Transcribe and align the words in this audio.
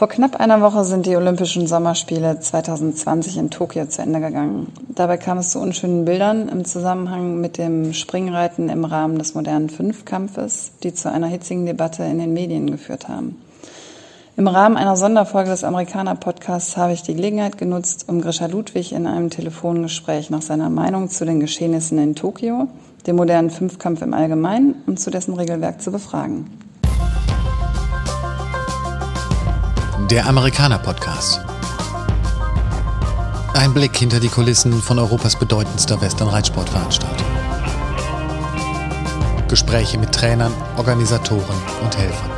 Vor 0.00 0.08
knapp 0.08 0.40
einer 0.40 0.62
Woche 0.62 0.82
sind 0.86 1.04
die 1.04 1.14
Olympischen 1.14 1.66
Sommerspiele 1.66 2.40
2020 2.40 3.36
in 3.36 3.50
Tokio 3.50 3.84
zu 3.84 4.00
Ende 4.00 4.18
gegangen. 4.18 4.72
Dabei 4.88 5.18
kam 5.18 5.36
es 5.36 5.50
zu 5.50 5.58
unschönen 5.58 6.06
Bildern 6.06 6.48
im 6.48 6.64
Zusammenhang 6.64 7.38
mit 7.38 7.58
dem 7.58 7.92
Springreiten 7.92 8.70
im 8.70 8.86
Rahmen 8.86 9.18
des 9.18 9.34
modernen 9.34 9.68
Fünfkampfes, 9.68 10.72
die 10.82 10.94
zu 10.94 11.12
einer 11.12 11.26
hitzigen 11.26 11.66
Debatte 11.66 12.02
in 12.04 12.18
den 12.18 12.32
Medien 12.32 12.70
geführt 12.70 13.08
haben. 13.08 13.42
Im 14.38 14.48
Rahmen 14.48 14.78
einer 14.78 14.96
Sonderfolge 14.96 15.50
des 15.50 15.64
Amerikaner-Podcasts 15.64 16.78
habe 16.78 16.94
ich 16.94 17.02
die 17.02 17.14
Gelegenheit 17.14 17.58
genutzt, 17.58 18.06
um 18.08 18.22
Grisha 18.22 18.46
Ludwig 18.46 18.92
in 18.92 19.06
einem 19.06 19.28
Telefongespräch 19.28 20.30
nach 20.30 20.40
seiner 20.40 20.70
Meinung 20.70 21.10
zu 21.10 21.26
den 21.26 21.40
Geschehnissen 21.40 21.98
in 21.98 22.14
Tokio, 22.14 22.68
dem 23.06 23.16
modernen 23.16 23.50
Fünfkampf 23.50 24.00
im 24.00 24.14
Allgemeinen 24.14 24.76
und 24.86 24.98
zu 24.98 25.10
dessen 25.10 25.34
Regelwerk 25.34 25.82
zu 25.82 25.92
befragen. 25.92 26.69
Der 30.10 30.26
Amerikaner-Podcast. 30.26 31.40
Ein 33.54 33.72
Blick 33.72 33.96
hinter 33.96 34.18
die 34.18 34.26
Kulissen 34.26 34.72
von 34.72 34.98
Europas 34.98 35.38
bedeutendster 35.38 36.00
Western-Reitsportveranstaltung. 36.00 37.26
Gespräche 39.48 39.98
mit 39.98 40.10
Trainern, 40.10 40.52
Organisatoren 40.76 41.56
und 41.84 41.96
Helfern. 41.96 42.30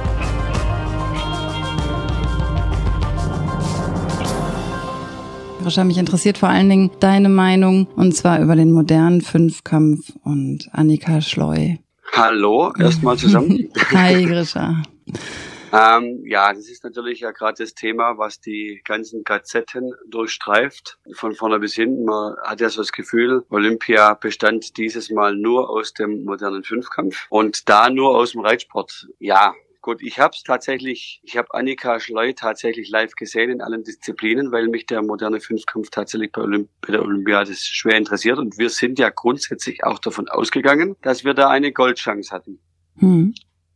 Rischa, 5.64 5.84
mich 5.84 5.96
interessiert 5.96 6.36
vor 6.36 6.50
allen 6.50 6.68
Dingen 6.68 6.90
deine 7.00 7.30
Meinung 7.30 7.86
und 7.96 8.14
zwar 8.14 8.40
über 8.40 8.54
den 8.54 8.70
modernen 8.70 9.22
Fünfkampf 9.22 10.12
und 10.24 10.68
Annika 10.72 11.22
Schleu. 11.22 11.76
Hallo, 12.12 12.74
erstmal 12.78 13.16
zusammen. 13.16 13.70
Hi 13.92 14.26
Grisha. 14.26 14.82
Ähm, 15.72 16.22
ja, 16.26 16.52
das 16.52 16.68
ist 16.68 16.84
natürlich 16.84 17.20
ja 17.20 17.30
gerade 17.30 17.62
das 17.62 17.74
Thema, 17.74 18.18
was 18.18 18.40
die 18.40 18.82
ganzen 18.84 19.24
Gazetten 19.24 19.94
durchstreift, 20.06 20.98
von 21.14 21.34
vorne 21.34 21.58
bis 21.58 21.74
hinten. 21.74 22.04
Man 22.04 22.36
hat 22.42 22.60
ja 22.60 22.68
so 22.68 22.82
das 22.82 22.92
Gefühl, 22.92 23.44
Olympia 23.48 24.14
bestand 24.14 24.76
dieses 24.76 25.10
Mal 25.10 25.34
nur 25.34 25.70
aus 25.70 25.94
dem 25.94 26.24
modernen 26.24 26.62
Fünfkampf 26.62 27.26
und 27.30 27.68
da 27.68 27.88
nur 27.88 28.16
aus 28.16 28.32
dem 28.32 28.42
Reitsport. 28.42 29.08
Ja, 29.18 29.54
Gut, 29.84 30.00
ich 30.00 30.20
habe 30.20 30.36
tatsächlich, 30.46 31.20
ich 31.24 31.36
habe 31.36 31.52
Annika 31.54 31.98
Schleu 31.98 32.32
tatsächlich 32.34 32.88
live 32.88 33.16
gesehen 33.16 33.50
in 33.50 33.60
allen 33.60 33.82
Disziplinen, 33.82 34.52
weil 34.52 34.68
mich 34.68 34.86
der 34.86 35.02
moderne 35.02 35.40
Fünfkampf 35.40 35.90
tatsächlich 35.90 36.30
bei, 36.30 36.40
Olymp 36.40 36.68
bei 36.82 36.92
der 36.92 37.02
Olympiade 37.02 37.52
schwer 37.52 37.96
interessiert. 37.96 38.38
Und 38.38 38.58
wir 38.58 38.70
sind 38.70 39.00
ja 39.00 39.10
grundsätzlich 39.10 39.82
auch 39.82 39.98
davon 39.98 40.28
ausgegangen, 40.28 40.94
dass 41.02 41.24
wir 41.24 41.34
da 41.34 41.50
eine 41.50 41.72
Goldchance 41.72 42.30
hatten. 42.32 42.60
Hm. 42.98 43.34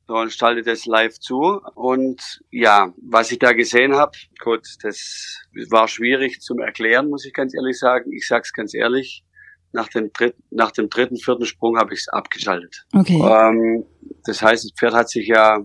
So, 0.08 0.14
und 0.14 0.32
schalte 0.32 0.62
das 0.62 0.86
live 0.86 1.18
zu. 1.18 1.60
Und 1.74 2.40
ja, 2.50 2.92
was 3.02 3.32
ich 3.32 3.40
da 3.40 3.52
gesehen 3.52 3.96
habe, 3.96 4.16
gut, 4.40 4.62
das 4.82 5.42
war 5.70 5.88
schwierig 5.88 6.40
zum 6.40 6.60
Erklären, 6.60 7.08
muss 7.10 7.24
ich 7.24 7.32
ganz 7.32 7.54
ehrlich 7.54 7.78
sagen. 7.78 8.12
Ich 8.12 8.26
sag's 8.28 8.52
ganz 8.52 8.72
ehrlich. 8.72 9.24
Nach 9.72 9.88
dem 9.88 10.12
dritten, 10.12 10.42
nach 10.50 10.70
dem 10.70 10.88
dritten, 10.88 11.16
vierten 11.16 11.44
Sprung 11.44 11.76
habe 11.76 11.92
ich 11.92 12.00
es 12.00 12.08
abgeschaltet. 12.08 12.86
Okay. 12.94 13.20
Ähm, 13.20 13.84
das 14.24 14.40
heißt, 14.40 14.64
das 14.64 14.72
Pferd 14.78 14.94
hat 14.94 15.10
sich 15.10 15.26
ja 15.26 15.58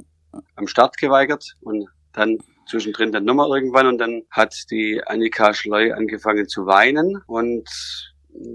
am 0.55 0.67
Start 0.67 0.97
geweigert 0.97 1.55
und 1.61 1.87
dann 2.11 2.39
zwischendrin 2.67 3.11
dann 3.11 3.25
nochmal 3.25 3.49
irgendwann 3.49 3.87
und 3.87 3.99
dann 3.99 4.23
hat 4.31 4.55
die 4.71 5.01
Annika 5.05 5.53
Schleu 5.53 5.93
angefangen 5.93 6.47
zu 6.47 6.65
weinen 6.65 7.21
und 7.27 7.69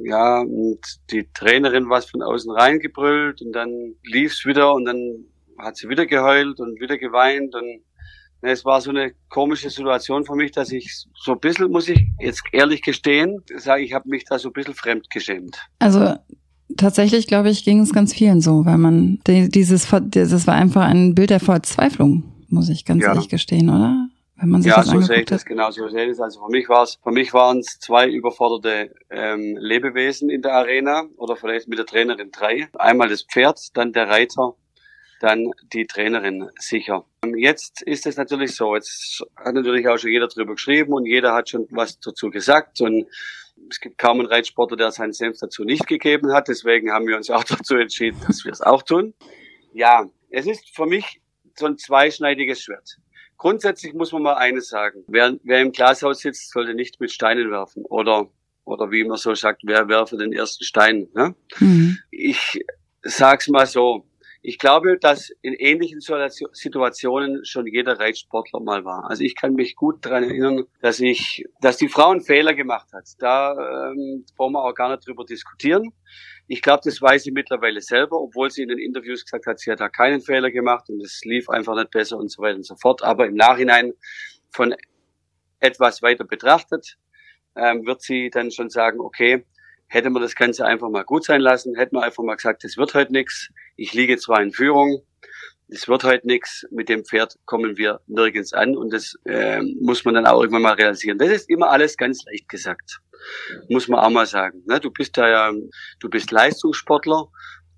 ja, 0.04 0.40
und 0.40 0.80
die 1.10 1.28
Trainerin 1.32 1.88
was 1.90 2.06
von 2.06 2.22
außen 2.22 2.50
reingebrüllt 2.50 3.40
und 3.42 3.52
dann 3.52 3.94
lief's 4.04 4.44
wieder 4.46 4.74
und 4.74 4.86
dann 4.86 5.26
hat 5.58 5.76
sie 5.76 5.88
wieder 5.88 6.06
geheult 6.06 6.60
und 6.60 6.80
wieder 6.80 6.98
geweint 6.98 7.54
und 7.54 7.80
es 8.42 8.64
war 8.64 8.80
so 8.80 8.90
eine 8.90 9.12
komische 9.28 9.70
Situation 9.70 10.24
für 10.24 10.34
mich, 10.34 10.52
dass 10.52 10.70
ich 10.70 11.06
so 11.14 11.32
ein 11.32 11.40
bisschen, 11.40 11.70
muss 11.70 11.88
ich 11.88 12.06
jetzt 12.20 12.42
ehrlich 12.52 12.82
gestehen, 12.82 13.42
sage 13.56 13.82
ich, 13.82 13.92
habe 13.92 14.08
mich 14.08 14.24
da 14.24 14.38
so 14.38 14.50
ein 14.50 14.52
bisschen 14.52 14.74
fremd 14.74 15.10
geschämt. 15.10 15.58
Also 15.78 16.14
tatsächlich, 16.76 17.26
glaube 17.26 17.50
ich, 17.50 17.64
ging 17.64 17.80
es 17.80 17.92
ganz 17.92 18.14
vielen 18.14 18.40
so, 18.40 18.64
weil 18.64 18.78
man 18.78 19.20
dieses, 19.26 19.88
das 19.90 20.46
war 20.46 20.54
einfach 20.54 20.84
ein 20.84 21.14
Bild 21.14 21.30
der 21.30 21.40
Verzweiflung, 21.40 22.24
muss 22.48 22.68
ich 22.68 22.84
ganz 22.84 23.02
ja. 23.02 23.10
ehrlich 23.10 23.28
gestehen, 23.28 23.68
oder? 23.70 24.08
Wenn 24.38 24.50
man 24.50 24.60
sich 24.60 24.70
ja, 24.70 24.76
das 24.76 24.88
so 24.88 25.00
sehe 25.00 25.20
ich 25.20 25.26
das 25.26 25.46
genau, 25.46 25.70
so 25.70 25.88
sehe 25.88 26.04
ich 26.04 26.10
das. 26.10 26.20
Also 26.20 26.44
für 26.44 26.50
mich 26.50 26.68
war 26.68 26.82
es, 26.82 26.98
für 27.02 27.10
mich 27.10 27.32
waren 27.32 27.60
es 27.60 27.78
zwei 27.80 28.06
überforderte 28.06 28.94
ähm, 29.08 29.56
Lebewesen 29.58 30.28
in 30.28 30.42
der 30.42 30.52
Arena 30.52 31.04
oder 31.16 31.36
vielleicht 31.36 31.68
mit 31.68 31.78
der 31.78 31.86
Trainerin 31.86 32.30
drei. 32.32 32.68
Einmal 32.74 33.08
das 33.08 33.22
Pferd, 33.22 33.58
dann 33.74 33.94
der 33.94 34.08
Reiter, 34.08 34.54
dann 35.20 35.50
die 35.72 35.86
Trainerin 35.86 36.50
sicher. 36.58 37.04
Jetzt 37.36 37.82
ist 37.82 38.06
es 38.06 38.16
natürlich 38.16 38.54
so, 38.54 38.74
jetzt 38.74 39.24
hat 39.36 39.54
natürlich 39.54 39.88
auch 39.88 39.98
schon 39.98 40.10
jeder 40.10 40.28
drüber 40.28 40.54
geschrieben 40.54 40.92
und 40.92 41.06
jeder 41.06 41.34
hat 41.34 41.48
schon 41.48 41.66
was 41.70 41.98
dazu 42.00 42.30
gesagt 42.30 42.80
und 42.80 43.06
es 43.70 43.80
gibt 43.80 43.98
kaum 43.98 44.20
einen 44.20 44.28
Reitsportler, 44.28 44.76
der 44.76 44.90
seinen 44.92 45.12
Senf 45.12 45.38
dazu 45.38 45.64
nicht 45.64 45.86
gegeben 45.86 46.32
hat. 46.32 46.48
Deswegen 46.48 46.92
haben 46.92 47.06
wir 47.06 47.16
uns 47.16 47.30
auch 47.30 47.44
dazu 47.44 47.76
entschieden, 47.76 48.20
dass 48.26 48.44
wir 48.44 48.52
es 48.52 48.60
auch 48.60 48.82
tun. 48.82 49.14
Ja, 49.72 50.06
es 50.30 50.46
ist 50.46 50.74
für 50.74 50.86
mich 50.86 51.20
so 51.58 51.66
ein 51.66 51.78
zweischneidiges 51.78 52.62
Schwert. 52.62 52.98
Grundsätzlich 53.38 53.92
muss 53.92 54.12
man 54.12 54.22
mal 54.22 54.34
eines 54.34 54.68
sagen. 54.68 55.04
Wer, 55.08 55.36
wer 55.42 55.60
im 55.60 55.72
Glashaus 55.72 56.20
sitzt, 56.20 56.52
sollte 56.52 56.74
nicht 56.74 57.00
mit 57.00 57.12
Steinen 57.12 57.50
werfen. 57.50 57.84
Oder, 57.84 58.30
oder 58.64 58.90
wie 58.90 59.04
man 59.04 59.18
so 59.18 59.34
sagt, 59.34 59.62
wer 59.64 59.88
werfe 59.88 60.16
den 60.16 60.32
ersten 60.32 60.64
Stein. 60.64 61.08
Ne? 61.14 61.34
Mhm. 61.58 61.98
Ich 62.10 62.64
sag's 63.02 63.48
mal 63.48 63.66
so. 63.66 64.06
Ich 64.42 64.58
glaube, 64.58 64.98
dass 64.98 65.30
in 65.42 65.54
ähnlichen 65.54 66.00
Situationen 66.00 67.44
schon 67.44 67.66
jeder 67.66 67.98
Reitsportler 67.98 68.60
mal 68.60 68.84
war. 68.84 69.10
Also 69.10 69.24
ich 69.24 69.34
kann 69.34 69.54
mich 69.54 69.76
gut 69.76 70.04
daran 70.04 70.24
erinnern, 70.24 70.64
dass 70.80 71.00
ich, 71.00 71.44
dass 71.60 71.76
die 71.76 71.88
Frau 71.88 72.10
einen 72.10 72.20
Fehler 72.20 72.54
gemacht 72.54 72.92
hat. 72.92 73.08
Da 73.18 73.52
ähm, 73.52 74.24
brauchen 74.36 74.52
wir 74.52 74.64
auch 74.64 74.74
gar 74.74 74.90
nicht 74.90 75.06
drüber 75.06 75.24
diskutieren. 75.24 75.92
Ich 76.46 76.62
glaube, 76.62 76.82
das 76.84 77.02
weiß 77.02 77.24
sie 77.24 77.32
mittlerweile 77.32 77.80
selber, 77.80 78.20
obwohl 78.20 78.50
sie 78.50 78.62
in 78.62 78.68
den 78.68 78.78
Interviews 78.78 79.24
gesagt 79.24 79.46
hat, 79.46 79.58
sie 79.58 79.72
hat 79.72 79.80
da 79.80 79.88
keinen 79.88 80.20
Fehler 80.20 80.50
gemacht 80.50 80.88
und 80.88 81.02
es 81.02 81.22
lief 81.24 81.48
einfach 81.48 81.74
nicht 81.74 81.90
besser 81.90 82.16
und 82.16 82.30
so 82.30 82.42
weiter 82.42 82.56
und 82.56 82.66
so 82.66 82.76
fort. 82.76 83.02
Aber 83.02 83.26
im 83.26 83.34
Nachhinein 83.34 83.94
von 84.50 84.74
etwas 85.60 86.02
weiter 86.02 86.24
betrachtet, 86.24 86.98
ähm, 87.56 87.86
wird 87.86 88.02
sie 88.02 88.30
dann 88.30 88.50
schon 88.50 88.68
sagen, 88.68 89.00
okay, 89.00 89.44
hätte 89.88 90.10
man 90.10 90.22
das 90.22 90.34
Ganze 90.34 90.66
einfach 90.66 90.90
mal 90.90 91.04
gut 91.04 91.24
sein 91.24 91.40
lassen, 91.40 91.76
hätte 91.76 91.94
man 91.94 92.04
einfach 92.04 92.22
mal 92.22 92.36
gesagt, 92.36 92.64
das 92.64 92.76
wird 92.76 92.94
heute 92.94 93.12
nichts. 93.12 93.50
Ich 93.76 93.94
liege 93.94 94.16
zwar 94.18 94.42
in 94.42 94.52
Führung, 94.52 95.02
es 95.68 95.88
wird 95.88 96.04
heute 96.04 96.26
nichts, 96.26 96.66
mit 96.70 96.88
dem 96.88 97.04
Pferd 97.04 97.36
kommen 97.44 97.76
wir 97.76 98.00
nirgends 98.06 98.52
an 98.52 98.76
und 98.76 98.92
das 98.92 99.16
äh, 99.24 99.60
muss 99.80 100.04
man 100.04 100.14
dann 100.14 100.26
auch 100.26 100.40
irgendwann 100.40 100.62
mal 100.62 100.74
realisieren. 100.74 101.18
Das 101.18 101.30
ist 101.30 101.50
immer 101.50 101.70
alles 101.70 101.96
ganz 101.96 102.24
leicht 102.24 102.48
gesagt, 102.48 103.00
muss 103.68 103.88
man 103.88 104.00
auch 104.00 104.10
mal 104.10 104.26
sagen. 104.26 104.62
Ne? 104.66 104.78
Du 104.78 104.90
bist 104.90 105.16
da 105.16 105.28
ja, 105.28 105.52
du 106.00 106.08
bist 106.08 106.30
Leistungssportler 106.30 107.28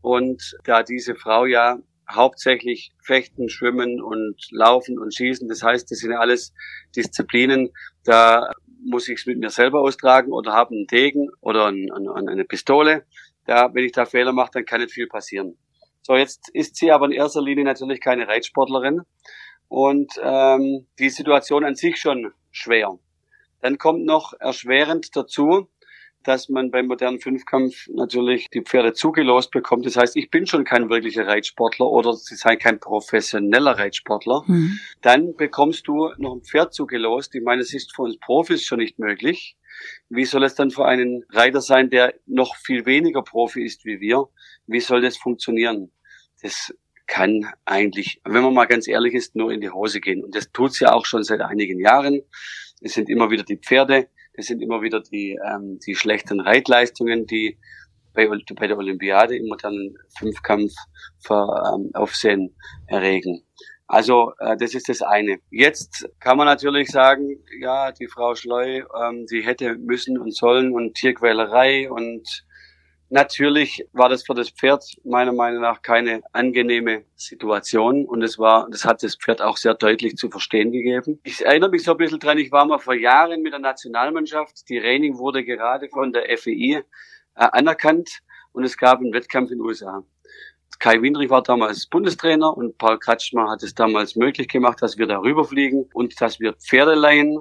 und 0.03 0.57
da 0.65 0.83
diese 0.83 1.15
Frau 1.15 1.47
ja 1.47 1.79
hauptsächlich 2.11 2.93
Fechten, 3.05 3.49
Schwimmen 3.49 4.03
und 4.03 4.37
Laufen 4.51 4.99
und 4.99 5.15
Schießen, 5.15 5.49
das 5.49 5.63
heißt, 5.63 5.91
das 5.91 5.99
sind 5.99 6.13
ja 6.13 6.21
alles 6.21 6.53
Disziplinen, 6.97 7.71
da 8.05 8.51
muss 8.85 9.09
ich 9.09 9.21
es 9.21 9.27
mit 9.27 9.39
mir 9.39 9.51
selber 9.51 9.81
austragen 9.81 10.33
oder 10.33 10.53
habe 10.53 10.75
einen 10.75 10.87
Degen 10.87 11.31
oder 11.41 11.67
ein, 11.67 11.91
ein, 11.93 12.29
eine 12.29 12.45
Pistole. 12.45 13.05
Da, 13.47 13.73
wenn 13.73 13.85
ich 13.85 13.93
da 13.93 14.05
Fehler 14.05 14.33
mache, 14.33 14.51
dann 14.55 14.65
kann 14.65 14.81
nicht 14.81 14.93
viel 14.93 15.07
passieren. 15.07 15.57
So, 16.03 16.17
jetzt 16.17 16.49
ist 16.53 16.77
sie 16.77 16.91
aber 16.91 17.07
in 17.07 17.13
erster 17.13 17.43
Linie 17.43 17.65
natürlich 17.65 18.01
keine 18.01 18.29
Reitsportlerin 18.29 19.03
und 19.69 20.13
ähm, 20.23 20.87
die 20.99 21.11
Situation 21.11 21.65
an 21.65 21.75
sich 21.75 21.97
schon 21.97 22.33
schwer. 22.51 22.99
Dann 23.61 23.79
kommt 23.79 24.05
noch 24.05 24.33
erschwerend 24.39 25.15
dazu, 25.17 25.69
dass 26.25 26.49
man 26.49 26.71
beim 26.71 26.87
modernen 26.87 27.21
Fünfkampf 27.21 27.89
natürlich 27.89 28.49
die 28.53 28.63
Pferde 28.63 28.93
zugelost 28.93 29.51
bekommt. 29.51 29.87
Das 29.87 29.97
heißt, 29.97 30.17
ich 30.17 30.31
bin 30.31 30.47
schon 30.47 30.65
kein 30.65 30.91
wirklicher 30.91 31.27
Reitsportler 31.27 31.87
oder 31.87 32.13
sie 32.15 32.35
sei 32.35 32.57
kein 32.57 32.81
professioneller 32.81 33.79
Reitsportler. 33.79 34.45
Mhm. 34.47 34.79
Dann 35.01 35.37
bekommst 35.37 35.89
du 35.89 36.11
noch 36.19 36.35
ein 36.35 36.43
Pferd 36.43 36.75
zugelost. 36.75 37.35
Ich 37.35 37.43
meine, 37.43 37.63
es 37.63 37.73
ist 37.73 37.95
für 37.95 38.03
uns 38.03 38.19
Profis 38.19 38.65
schon 38.65 38.79
nicht 38.79 38.99
möglich. 38.99 39.57
Wie 40.09 40.25
soll 40.25 40.45
es 40.45 40.55
dann 40.55 40.71
für 40.71 40.87
einen 40.87 41.25
Reiter 41.31 41.61
sein, 41.61 41.91
der 41.91 42.15
noch 42.27 42.57
viel 42.57 42.85
weniger 42.85 43.23
Profi 43.23 43.65
ist 43.65 43.85
wie 43.85 44.01
wir? 44.01 44.29
Wie 44.67 44.81
soll 44.81 45.01
das 45.01 45.17
funktionieren? 45.17 45.91
Das 46.43 46.75
kann 47.07 47.47
eigentlich, 47.65 48.21
wenn 48.25 48.43
man 48.43 48.55
mal 48.55 48.67
ganz 48.67 48.87
ehrlich 48.87 49.15
ist, 49.15 49.35
nur 49.35 49.51
in 49.51 49.61
die 49.61 49.71
Hose 49.71 50.01
gehen. 50.01 50.23
Und 50.23 50.35
das 50.35 50.53
tut's 50.53 50.79
ja 50.81 50.93
auch 50.93 51.07
schon 51.07 51.23
seit 51.23 51.41
einigen 51.41 51.81
Jahren. 51.81 52.23
Es 52.81 52.95
sind 52.95 53.09
immer 53.09 53.31
wieder 53.31 53.45
die 53.45 53.57
Pferde, 53.57 54.09
es 54.39 54.47
sind 54.47 54.63
immer 54.63 54.83
wieder 54.83 55.01
die, 55.01 55.37
ähm, 55.45 55.81
die 55.85 55.97
schlechten 55.97 56.41
Reitleistungen, 56.41 57.27
die 57.27 57.59
bei, 58.15 58.29
bei 58.29 58.67
der 58.69 58.79
Olympiade 58.79 59.37
im 59.37 59.47
modernen 59.47 59.97
Fünfkampf 60.17 60.73
für 61.19 61.75
ähm, 61.75 61.91
Aufsehen 61.95 62.55
erregen. 62.87 63.43
Also 63.89 64.33
äh, 64.39 64.57
das 64.57 64.75
ist 64.75 64.89
das 64.89 65.03
eine. 65.03 65.39
Jetzt 65.51 66.09
kann 66.21 66.37
man 66.37 66.47
natürlich 66.47 66.89
sagen, 66.89 67.43
ja, 67.61 67.91
die 67.91 68.07
Frau 68.07 68.37
Schleu, 68.37 68.85
ähm, 69.03 69.27
sie 69.27 69.41
hätte 69.41 69.75
müssen 69.75 70.19
und 70.19 70.35
sollen 70.35 70.73
und 70.73 70.95
Tierquälerei 70.95 71.91
und 71.91 72.45
Natürlich 73.11 73.87
war 73.93 74.11
das 74.11 74.23
für 74.23 74.35
das 74.35 74.51
Pferd 74.51 74.85
meiner 75.03 75.33
Meinung 75.33 75.63
nach 75.63 75.81
keine 75.81 76.21
angenehme 76.33 77.05
Situation 77.17 78.05
und 78.05 78.23
es 78.23 78.39
war, 78.39 78.69
das 78.71 78.85
hat 78.85 79.03
das 79.03 79.17
Pferd 79.17 79.41
auch 79.41 79.57
sehr 79.57 79.73
deutlich 79.75 80.17
zu 80.17 80.29
verstehen 80.29 80.73
gegeben. 80.73 81.19
Ich 81.25 81.43
erinnere 81.45 81.71
mich 81.71 81.85
so 81.85 81.93
ein 81.93 81.97
bisschen 81.97 82.21
dran, 82.21 82.37
ich 82.37 82.53
war 82.53 82.67
mal 82.67 82.79
vor 82.79 82.95
Jahren 82.95 83.41
mit 83.41 83.53
der 83.53 83.61
Nationalmannschaft. 83.61 84.69
Die 84.69 84.77
Reining 84.77 85.17
wurde 85.17 85.43
gerade 85.43 85.89
von 85.89 86.13
der 86.13 86.25
FEI 86.37 86.53
äh, 86.75 86.83
anerkannt 87.35 88.21
und 88.53 88.65
es 88.65 88.77
gab 88.77 88.99
einen 88.99 89.15
Wettkampf 89.15 89.51
in 89.51 89.59
den 89.59 89.67
USA. 89.67 90.05
Kai 90.79 91.01
Windrich 91.01 91.31
war 91.31 91.43
damals 91.43 91.87
Bundestrainer 91.87 92.55
und 92.55 92.77
Paul 92.77 92.99
Kratschmer 92.99 93.51
hat 93.51 93.63
es 93.63 93.75
damals 93.75 94.17
möglich 94.17 94.49
gemacht, 94.49 94.83
dass 94.83 94.99
wir 94.99 95.07
da 95.07 95.19
rüberfliegen 95.19 95.89
und 95.95 96.21
dass 96.21 96.41
wir 96.41 96.53
Pferde 96.53 96.95
leihen 96.95 97.41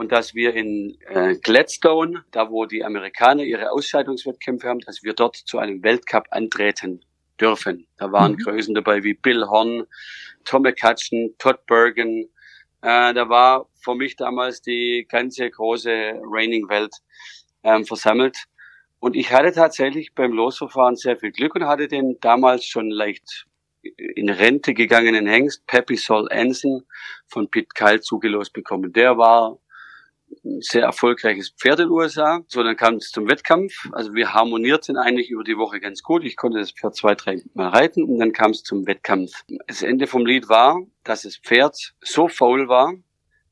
und 0.00 0.12
dass 0.12 0.34
wir 0.34 0.54
in 0.54 0.96
äh, 1.08 1.34
Gladstone, 1.34 2.24
da 2.30 2.50
wo 2.50 2.64
die 2.64 2.82
Amerikaner 2.82 3.42
ihre 3.42 3.70
Ausscheidungswettkämpfe 3.70 4.66
haben, 4.66 4.80
dass 4.80 5.02
wir 5.02 5.12
dort 5.12 5.36
zu 5.36 5.58
einem 5.58 5.82
Weltcup 5.82 6.24
antreten 6.30 7.04
dürfen. 7.38 7.86
Da 7.98 8.10
waren 8.10 8.32
mhm. 8.32 8.38
Größen 8.38 8.74
dabei 8.74 9.04
wie 9.04 9.12
Bill 9.12 9.46
Horn, 9.46 9.84
Tom 10.46 10.62
McCutcheon, 10.62 11.34
Todd 11.36 11.66
Bergen. 11.66 12.30
Äh, 12.80 13.12
da 13.12 13.28
war 13.28 13.68
für 13.74 13.94
mich 13.94 14.16
damals 14.16 14.62
die 14.62 15.06
ganze 15.06 15.50
große 15.50 16.14
Raining-Welt 16.22 16.94
ähm, 17.62 17.84
versammelt. 17.84 18.38
Und 19.00 19.16
ich 19.16 19.30
hatte 19.30 19.52
tatsächlich 19.52 20.14
beim 20.14 20.32
Losverfahren 20.32 20.96
sehr 20.96 21.18
viel 21.18 21.30
Glück 21.30 21.54
und 21.56 21.66
hatte 21.66 21.88
den 21.88 22.16
damals 22.22 22.64
schon 22.64 22.90
leicht 22.90 23.44
in 23.82 24.30
Rente 24.30 24.72
gegangenen 24.72 25.26
Hengst, 25.26 25.66
Peppy 25.66 25.96
Sol 25.96 26.26
Anson, 26.32 26.86
von 27.26 27.50
Pete 27.50 27.68
Kyle 27.74 28.00
zugelost 28.00 28.54
bekommen. 28.54 28.94
Der 28.94 29.18
war 29.18 29.58
sehr 30.60 30.82
erfolgreiches 30.82 31.50
Pferd 31.50 31.80
in 31.80 31.86
den 31.86 31.92
USA. 31.92 32.42
So, 32.48 32.62
dann 32.62 32.76
kam 32.76 32.96
es 32.96 33.10
zum 33.10 33.28
Wettkampf. 33.28 33.88
Also 33.92 34.14
wir 34.14 34.32
harmonierten 34.32 34.96
eigentlich 34.96 35.30
über 35.30 35.44
die 35.44 35.56
Woche 35.56 35.80
ganz 35.80 36.02
gut. 36.02 36.24
Ich 36.24 36.36
konnte 36.36 36.58
das 36.58 36.72
Pferd 36.72 36.96
zwei, 36.96 37.14
drei 37.14 37.42
Mal 37.54 37.68
reiten 37.68 38.04
und 38.04 38.18
dann 38.18 38.32
kam 38.32 38.50
es 38.50 38.62
zum 38.62 38.86
Wettkampf. 38.86 39.32
Das 39.66 39.82
Ende 39.82 40.06
vom 40.06 40.26
Lied 40.26 40.48
war, 40.48 40.82
dass 41.04 41.22
das 41.22 41.36
Pferd 41.36 41.94
so 42.00 42.28
faul 42.28 42.68
war, 42.68 42.94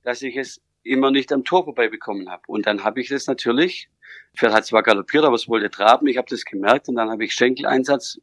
dass 0.03 0.23
ich 0.23 0.37
es 0.37 0.61
immer 0.83 1.11
nicht 1.11 1.33
am 1.33 1.45
Tor 1.45 1.65
vorbei 1.65 1.89
bekommen 1.89 2.31
habe. 2.31 2.43
Und 2.47 2.67
dann 2.67 2.85
habe 2.85 3.01
ich 3.01 3.09
das 3.09 3.27
natürlich, 3.27 3.89
Pferd 4.37 4.53
hat 4.53 4.67
zwar 4.67 4.83
galoppiert, 4.83 5.25
aber 5.25 5.35
es 5.35 5.49
wollte 5.49 5.71
traben. 5.71 6.07
Ich 6.07 6.17
habe 6.17 6.29
das 6.31 6.45
gemerkt 6.45 6.89
und 6.89 6.97
dann 6.97 7.11
habe 7.11 7.25
ich 7.25 7.35
Schenkeleinsatz 7.35 8.21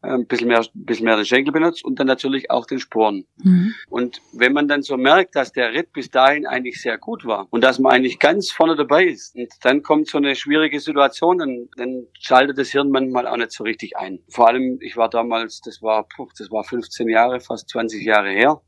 ein 0.00 0.26
bisschen 0.26 0.48
mehr, 0.48 0.64
bisschen 0.74 1.04
mehr 1.04 1.16
den 1.16 1.24
Schenkel 1.24 1.52
benutzt 1.52 1.84
und 1.84 1.98
dann 1.98 2.06
natürlich 2.06 2.50
auch 2.50 2.66
den 2.66 2.78
Sporen. 2.78 3.24
Mhm. 3.42 3.74
Und 3.88 4.20
wenn 4.32 4.52
man 4.52 4.68
dann 4.68 4.82
so 4.82 4.96
merkt, 4.96 5.34
dass 5.34 5.52
der 5.52 5.72
Ritt 5.72 5.92
bis 5.92 6.10
dahin 6.10 6.46
eigentlich 6.46 6.80
sehr 6.80 6.98
gut 6.98 7.24
war 7.24 7.46
und 7.50 7.62
dass 7.62 7.78
man 7.78 7.92
eigentlich 7.92 8.18
ganz 8.18 8.50
vorne 8.50 8.76
dabei 8.76 9.06
ist 9.06 9.34
und 9.34 9.48
dann 9.62 9.82
kommt 9.82 10.08
so 10.08 10.18
eine 10.18 10.34
schwierige 10.36 10.80
Situation, 10.80 11.38
dann, 11.38 11.68
dann 11.76 12.06
schaltet 12.18 12.58
das 12.58 12.70
Hirn 12.70 12.90
manchmal 12.90 13.26
auch 13.26 13.36
nicht 13.36 13.52
so 13.52 13.64
richtig 13.64 13.96
ein. 13.96 14.20
Vor 14.28 14.48
allem, 14.48 14.78
ich 14.80 14.96
war 14.96 15.10
damals, 15.10 15.60
das 15.60 15.82
war, 15.82 16.06
das 16.38 16.50
war 16.50 16.64
15 16.64 17.08
Jahre, 17.08 17.40
fast 17.40 17.68
20 17.70 18.04
Jahre 18.04 18.30
her 18.30 18.60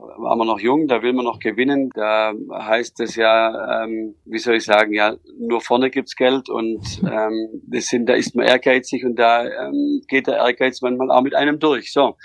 war 0.00 0.36
man 0.36 0.46
noch 0.46 0.60
jung, 0.60 0.86
da 0.88 1.02
will 1.02 1.12
man 1.12 1.24
noch 1.24 1.38
gewinnen. 1.38 1.90
Da 1.94 2.32
heißt 2.52 3.00
es 3.00 3.16
ja, 3.16 3.84
ähm, 3.84 4.14
wie 4.24 4.38
soll 4.38 4.56
ich 4.56 4.64
sagen, 4.64 4.92
ja, 4.92 5.16
nur 5.38 5.60
vorne 5.60 5.90
gibt's 5.90 6.16
Geld 6.16 6.48
und 6.48 7.02
ähm, 7.02 7.62
das 7.66 7.86
sind, 7.86 8.06
da 8.06 8.14
ist 8.14 8.34
man 8.34 8.46
ehrgeizig 8.46 9.04
und 9.04 9.16
da 9.16 9.44
ähm, 9.44 10.02
geht 10.08 10.26
der 10.26 10.36
Ehrgeiz 10.36 10.80
manchmal 10.82 11.10
auch 11.10 11.22
mit 11.22 11.34
einem 11.34 11.58
durch. 11.58 11.92
So, 11.92 12.16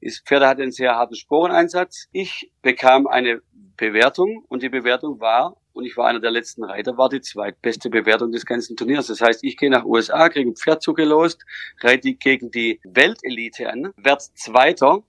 das 0.00 0.22
Pferd 0.24 0.44
hatte 0.44 0.62
einen 0.62 0.72
sehr 0.72 0.94
harten 0.94 1.14
Sporeneinsatz. 1.14 2.08
Ich 2.12 2.50
bekam 2.62 3.06
eine 3.06 3.40
Bewertung 3.76 4.44
und 4.48 4.62
die 4.62 4.68
Bewertung 4.68 5.20
war, 5.20 5.56
und 5.72 5.84
ich 5.84 5.96
war 5.96 6.06
einer 6.06 6.20
der 6.20 6.30
letzten 6.30 6.62
Reiter, 6.62 6.96
war 6.96 7.08
die 7.08 7.20
zweitbeste 7.20 7.90
Bewertung 7.90 8.30
des 8.30 8.46
ganzen 8.46 8.76
Turniers. 8.76 9.08
Das 9.08 9.20
heißt, 9.20 9.42
ich 9.42 9.56
gehe 9.56 9.70
nach 9.70 9.84
USA, 9.84 10.28
kriege 10.28 10.50
ein 10.50 10.54
Pferd 10.54 10.82
zugelost, 10.82 11.44
reite 11.80 12.14
gegen 12.14 12.52
die 12.52 12.80
Weltelite 12.84 13.68
an, 13.70 13.92
werde 13.96 14.22
Zweiter 14.34 15.02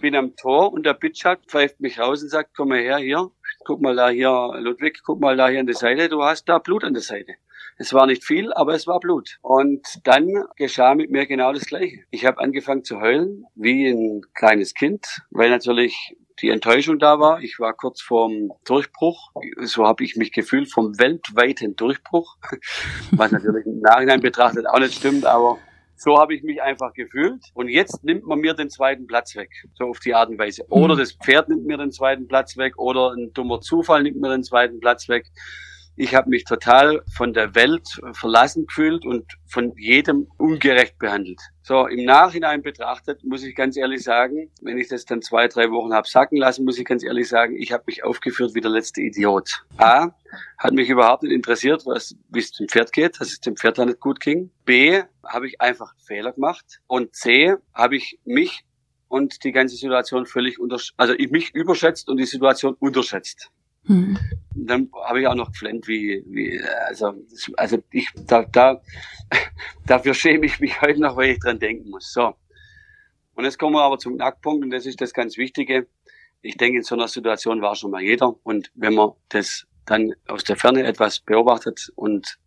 bin 0.00 0.14
am 0.14 0.36
Tor 0.36 0.72
und 0.72 0.84
der 0.84 0.94
Bitschak 0.94 1.40
pfeift 1.46 1.80
mich 1.80 1.98
raus 1.98 2.22
und 2.22 2.28
sagt, 2.28 2.50
komm 2.56 2.68
mal 2.68 2.78
her, 2.78 2.98
hier, 2.98 3.30
guck 3.64 3.80
mal 3.80 3.96
da 3.96 4.08
hier, 4.08 4.52
Ludwig, 4.58 5.00
guck 5.04 5.20
mal 5.20 5.36
da 5.36 5.48
hier 5.48 5.60
an 5.60 5.66
der 5.66 5.74
Seite, 5.74 6.08
du 6.08 6.22
hast 6.22 6.48
da 6.48 6.58
Blut 6.58 6.84
an 6.84 6.94
der 6.94 7.02
Seite. 7.02 7.34
Es 7.76 7.92
war 7.92 8.06
nicht 8.06 8.24
viel, 8.24 8.52
aber 8.52 8.74
es 8.74 8.86
war 8.86 9.00
Blut. 9.00 9.38
Und 9.42 9.84
dann 10.04 10.28
geschah 10.56 10.94
mit 10.94 11.10
mir 11.10 11.26
genau 11.26 11.52
das 11.52 11.66
Gleiche. 11.66 12.04
Ich 12.10 12.24
habe 12.24 12.38
angefangen 12.38 12.84
zu 12.84 13.00
heulen, 13.00 13.44
wie 13.56 13.88
ein 13.88 14.22
kleines 14.32 14.74
Kind, 14.74 15.22
weil 15.30 15.50
natürlich 15.50 16.16
die 16.40 16.50
Enttäuschung 16.50 16.98
da 16.98 17.18
war. 17.18 17.40
Ich 17.40 17.58
war 17.58 17.74
kurz 17.74 18.00
vorm 18.00 18.50
Durchbruch. 18.64 19.32
So 19.62 19.86
habe 19.86 20.04
ich 20.04 20.16
mich 20.16 20.32
gefühlt 20.32 20.70
vom 20.70 20.98
weltweiten 20.98 21.74
Durchbruch, 21.76 22.36
was 23.10 23.32
natürlich 23.32 23.66
im 23.66 23.80
Nachhinein 23.80 24.20
betrachtet 24.20 24.66
auch 24.68 24.78
nicht 24.78 24.94
stimmt, 24.94 25.26
aber 25.26 25.58
so 26.04 26.18
habe 26.18 26.34
ich 26.34 26.42
mich 26.42 26.60
einfach 26.60 26.92
gefühlt. 26.92 27.42
Und 27.54 27.68
jetzt 27.68 28.04
nimmt 28.04 28.26
man 28.26 28.38
mir 28.38 28.52
den 28.52 28.68
zweiten 28.68 29.06
Platz 29.06 29.34
weg. 29.36 29.48
So 29.72 29.86
auf 29.86 30.00
die 30.00 30.14
Art 30.14 30.28
und 30.28 30.38
Weise. 30.38 30.66
Oder 30.68 30.94
mhm. 30.94 30.98
das 30.98 31.12
Pferd 31.12 31.48
nimmt 31.48 31.64
mir 31.64 31.78
den 31.78 31.92
zweiten 31.92 32.28
Platz 32.28 32.58
weg. 32.58 32.78
Oder 32.78 33.12
ein 33.12 33.32
dummer 33.32 33.62
Zufall 33.62 34.02
nimmt 34.02 34.20
mir 34.20 34.28
den 34.28 34.44
zweiten 34.44 34.80
Platz 34.80 35.08
weg. 35.08 35.26
Ich 35.96 36.14
habe 36.14 36.28
mich 36.28 36.44
total 36.44 37.02
von 37.16 37.32
der 37.32 37.54
Welt 37.54 37.86
verlassen 38.12 38.66
gefühlt 38.66 39.06
und 39.06 39.24
von 39.46 39.72
jedem 39.76 40.26
ungerecht 40.38 40.98
behandelt. 40.98 41.40
So, 41.62 41.86
im 41.86 42.04
Nachhinein 42.04 42.62
betrachtet 42.62 43.22
muss 43.22 43.44
ich 43.44 43.54
ganz 43.54 43.76
ehrlich 43.76 44.02
sagen, 44.02 44.50
wenn 44.60 44.76
ich 44.76 44.88
das 44.88 45.04
dann 45.04 45.22
zwei, 45.22 45.46
drei 45.46 45.70
Wochen 45.70 45.94
habe 45.94 46.08
sacken 46.08 46.36
lassen, 46.36 46.64
muss 46.64 46.78
ich 46.78 46.84
ganz 46.84 47.04
ehrlich 47.04 47.28
sagen, 47.28 47.56
ich 47.56 47.72
habe 47.72 47.84
mich 47.86 48.02
aufgeführt 48.02 48.54
wie 48.54 48.60
der 48.60 48.72
letzte 48.72 49.02
Idiot. 49.02 49.64
A, 49.78 50.08
hat 50.58 50.72
mich 50.72 50.88
überhaupt 50.88 51.22
nicht 51.22 51.32
interessiert, 51.32 51.86
was 51.86 52.16
wie 52.28 52.40
es 52.40 52.50
dem 52.50 52.68
Pferd 52.68 52.92
geht, 52.92 53.20
dass 53.20 53.28
es 53.28 53.40
dem 53.40 53.56
Pferd 53.56 53.78
da 53.78 53.86
nicht 53.86 54.00
gut 54.00 54.18
ging. 54.18 54.50
B, 54.64 55.02
habe 55.24 55.46
ich 55.46 55.60
einfach 55.60 55.94
Fehler 56.04 56.32
gemacht. 56.32 56.80
Und 56.86 57.14
C, 57.14 57.54
habe 57.72 57.96
ich 57.96 58.18
mich 58.24 58.64
und 59.08 59.44
die 59.44 59.52
ganze 59.52 59.76
Situation 59.76 60.26
völlig 60.26 60.58
unter, 60.58 60.80
also 60.96 61.14
ich 61.14 61.30
mich 61.30 61.54
überschätzt 61.54 62.08
und 62.08 62.16
die 62.16 62.26
Situation 62.26 62.74
unterschätzt. 62.80 63.52
Mhm. 63.86 64.18
Dann 64.54 64.90
habe 65.04 65.20
ich 65.20 65.26
auch 65.26 65.34
noch 65.34 65.52
geflennt, 65.52 65.86
wie, 65.88 66.24
wie 66.26 66.60
also, 66.88 67.14
also 67.56 67.78
ich, 67.90 68.08
da, 68.26 68.44
da, 68.44 68.80
dafür 69.86 70.14
schäme 70.14 70.46
ich 70.46 70.60
mich 70.60 70.80
heute 70.80 71.00
noch, 71.00 71.16
weil 71.16 71.32
ich 71.32 71.40
dran 71.40 71.58
denken 71.58 71.90
muss. 71.90 72.12
So. 72.12 72.34
Und 73.34 73.44
jetzt 73.44 73.58
kommen 73.58 73.74
wir 73.74 73.82
aber 73.82 73.98
zum 73.98 74.16
Knackpunkt 74.16 74.64
und 74.64 74.70
das 74.70 74.86
ist 74.86 75.00
das 75.00 75.12
ganz 75.12 75.36
Wichtige. 75.36 75.86
Ich 76.40 76.56
denke, 76.56 76.78
in 76.78 76.84
so 76.84 76.94
einer 76.94 77.08
Situation 77.08 77.62
war 77.62 77.74
schon 77.74 77.90
mal 77.90 78.02
jeder. 78.02 78.34
Und 78.44 78.70
wenn 78.74 78.94
man 78.94 79.10
das 79.28 79.66
dann 79.86 80.14
aus 80.28 80.44
der 80.44 80.56
Ferne 80.56 80.84
etwas 80.84 81.20
beobachtet 81.20 81.90
und 81.96 82.38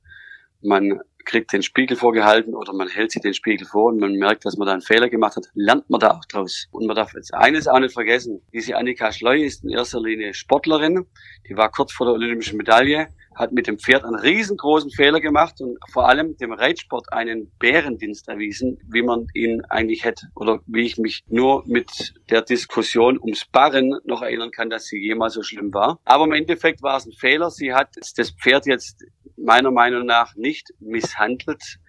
man 0.61 1.01
kriegt 1.27 1.53
den 1.53 1.61
Spiegel 1.61 1.97
vorgehalten 1.97 2.55
oder 2.55 2.73
man 2.73 2.87
hält 2.87 3.11
sich 3.11 3.21
den 3.21 3.33
Spiegel 3.33 3.67
vor 3.67 3.91
und 3.91 3.99
man 3.99 4.13
merkt, 4.13 4.45
dass 4.45 4.57
man 4.57 4.65
da 4.65 4.73
einen 4.73 4.81
Fehler 4.81 5.09
gemacht 5.09 5.35
hat, 5.35 5.45
lernt 5.53 5.89
man 5.89 5.99
da 5.99 6.11
auch 6.11 6.25
draus. 6.25 6.67
Und 6.71 6.87
man 6.87 6.95
darf 6.95 7.13
jetzt 7.13 7.33
eines 7.33 7.67
auch 7.67 7.79
nicht 7.79 7.93
vergessen. 7.93 8.41
Diese 8.53 8.75
Annika 8.77 9.11
Schleu 9.11 9.43
ist 9.43 9.63
in 9.63 9.69
erster 9.69 10.01
Linie 10.01 10.33
Sportlerin. 10.33 11.05
Die 11.47 11.57
war 11.57 11.69
kurz 11.69 11.91
vor 11.91 12.07
der 12.07 12.15
olympischen 12.15 12.57
Medaille, 12.57 13.09
hat 13.35 13.51
mit 13.51 13.67
dem 13.67 13.77
Pferd 13.77 14.05
einen 14.05 14.15
riesengroßen 14.15 14.89
Fehler 14.89 15.19
gemacht 15.19 15.61
und 15.61 15.77
vor 15.91 16.07
allem 16.07 16.37
dem 16.37 16.53
Reitsport 16.53 17.11
einen 17.11 17.51
Bärendienst 17.59 18.27
erwiesen, 18.29 18.79
wie 18.87 19.03
man 19.03 19.27
ihn 19.33 19.61
eigentlich 19.69 20.05
hätte 20.05 20.27
oder 20.33 20.61
wie 20.65 20.85
ich 20.85 20.97
mich 20.97 21.23
nur 21.27 21.63
mit 21.67 22.15
der 22.29 22.41
Diskussion 22.41 23.19
ums 23.19 23.45
Barren 23.45 23.99
noch 24.05 24.21
erinnern 24.21 24.51
kann, 24.51 24.69
dass 24.69 24.85
sie 24.85 24.97
jemals 24.97 25.33
so 25.33 25.43
schlimm 25.43 25.73
war. 25.73 25.99
Aber 26.05 26.23
im 26.23 26.31
Endeffekt 26.31 26.81
war 26.81 26.97
es 26.97 27.05
ein 27.05 27.11
Fehler. 27.11 27.51
Sie 27.51 27.73
hat 27.73 27.89
das 27.97 28.31
Pferd 28.31 28.65
jetzt 28.65 29.03
meiner 29.37 29.71
Meinung 29.71 30.05
nach 30.05 30.35
nicht 30.35 30.73
misshandelt, 30.79 31.79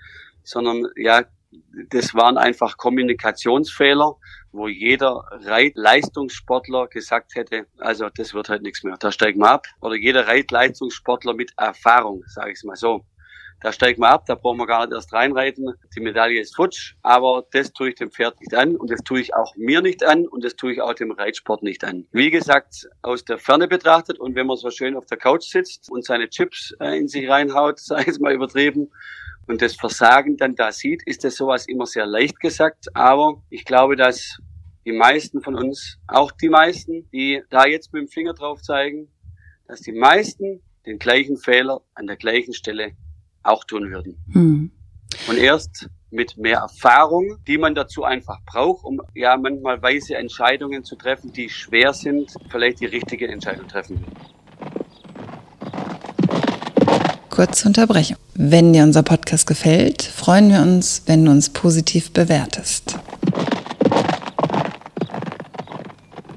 sondern 0.43 0.87
ja, 0.97 1.25
das 1.90 2.14
waren 2.14 2.37
einfach 2.37 2.76
Kommunikationsfehler, 2.76 4.17
wo 4.52 4.69
jeder 4.69 5.25
Reitleistungssportler 5.31 6.88
gesagt 6.88 7.35
hätte, 7.35 7.67
also 7.78 8.09
das 8.14 8.35
wird 8.35 8.49
halt 8.49 8.62
nichts 8.62 8.83
mehr, 8.83 8.97
da 8.99 9.12
steigen 9.12 9.40
wir 9.40 9.50
ab. 9.50 9.67
Oder 9.81 9.97
jeder 9.97 10.26
Reitleistungssportler 10.26 11.35
mit 11.35 11.52
Erfahrung, 11.57 12.23
sage 12.26 12.52
ich 12.52 12.62
mal 12.64 12.76
so. 12.76 13.05
Da 13.61 13.73
steigt 13.73 13.99
man 13.99 14.11
ab, 14.11 14.25
da 14.27 14.37
brauchen 14.37 14.59
wir 14.59 14.67
gar 14.67 14.87
nicht 14.87 14.95
erst 14.95 15.12
reinreiten. 15.12 15.75
Die 15.95 16.00
Medaille 16.00 16.41
ist 16.41 16.55
futsch, 16.55 16.95
aber 17.03 17.45
das 17.50 17.73
tue 17.73 17.88
ich 17.88 17.97
dem 17.97 18.11
Pferd 18.11 18.38
nicht 18.41 18.55
an 18.55 18.77
und 18.77 18.91
das 18.91 19.00
tue 19.00 19.21
ich 19.21 19.35
auch 19.35 19.57
mir 19.57 19.83
nicht 19.83 20.05
an 20.05 20.29
und 20.29 20.45
das 20.45 20.55
tue 20.55 20.73
ich 20.73 20.81
auch 20.81 20.95
dem 20.95 21.11
Reitsport 21.11 21.62
nicht 21.65 21.83
an. 21.83 22.07
Wie 22.12 22.31
gesagt, 22.31 22.88
aus 23.03 23.25
der 23.25 23.38
Ferne 23.38 23.67
betrachtet 23.67 24.21
und 24.21 24.37
wenn 24.37 24.47
man 24.47 24.57
so 24.57 24.71
schön 24.71 24.97
auf 24.97 25.07
der 25.07 25.19
Couch 25.19 25.45
sitzt 25.45 25.91
und 25.91 26.05
seine 26.05 26.29
Chips 26.29 26.73
äh, 26.81 26.97
in 26.99 27.09
sich 27.09 27.29
reinhaut, 27.29 27.81
ich 27.99 28.07
jetzt 28.07 28.21
mal 28.21 28.33
übertrieben, 28.33 28.91
und 29.49 29.62
das 29.62 29.77
Versagen 29.77 30.37
dann 30.37 30.55
da 30.55 30.71
sieht, 30.71 31.03
ist 31.07 31.25
das 31.25 31.37
sowas 31.37 31.67
immer 31.67 31.87
sehr 31.87 32.05
leicht 32.05 32.38
gesagt. 32.38 32.95
Aber 32.95 33.43
ich 33.49 33.65
glaube, 33.65 33.97
dass 33.97 34.37
die 34.85 34.93
meisten 34.93 35.41
von 35.41 35.55
uns, 35.55 35.99
auch 36.07 36.31
die 36.33 36.50
meisten, 36.50 37.09
die 37.11 37.43
da 37.49 37.67
jetzt 37.67 37.93
mit 37.93 38.03
dem 38.03 38.09
Finger 38.09 38.35
drauf 38.35 38.61
zeigen, 38.61 39.09
dass 39.67 39.81
die 39.81 39.93
meisten 39.93 40.62
den 40.87 40.99
gleichen 40.99 41.38
Fehler 41.38 41.81
an 41.95 42.07
der 42.07 42.17
gleichen 42.17 42.53
Stelle 42.53 42.93
auch 43.42 43.64
tun 43.64 43.90
würden. 43.90 44.16
Mhm. 44.26 44.71
Und 45.28 45.38
erst 45.38 45.88
mit 46.11 46.37
mehr 46.38 46.59
Erfahrung, 46.59 47.37
die 47.47 47.59
man 47.59 47.75
dazu 47.75 48.04
einfach 48.04 48.38
braucht, 48.47 48.85
um 48.85 49.00
ja 49.14 49.37
manchmal 49.37 49.80
weise 49.83 50.16
Entscheidungen 50.16 50.85
zu 50.85 50.97
treffen, 50.97 51.33
die 51.33 51.49
schwer 51.50 51.92
sind, 51.92 52.33
vielleicht 52.50 52.80
die 52.80 52.87
richtige 52.87 53.28
Entscheidung 53.28 53.68
treffen. 53.68 54.04
kurze 57.38 57.68
Unterbrechung. 57.68 58.16
Wenn 58.35 58.73
dir 58.73 58.83
unser 58.83 59.04
Podcast 59.04 59.47
gefällt, 59.47 60.02
freuen 60.02 60.50
wir 60.50 60.61
uns, 60.61 61.02
wenn 61.07 61.25
du 61.25 61.30
uns 61.30 61.50
positiv 61.50 62.11
bewertest. 62.11 62.99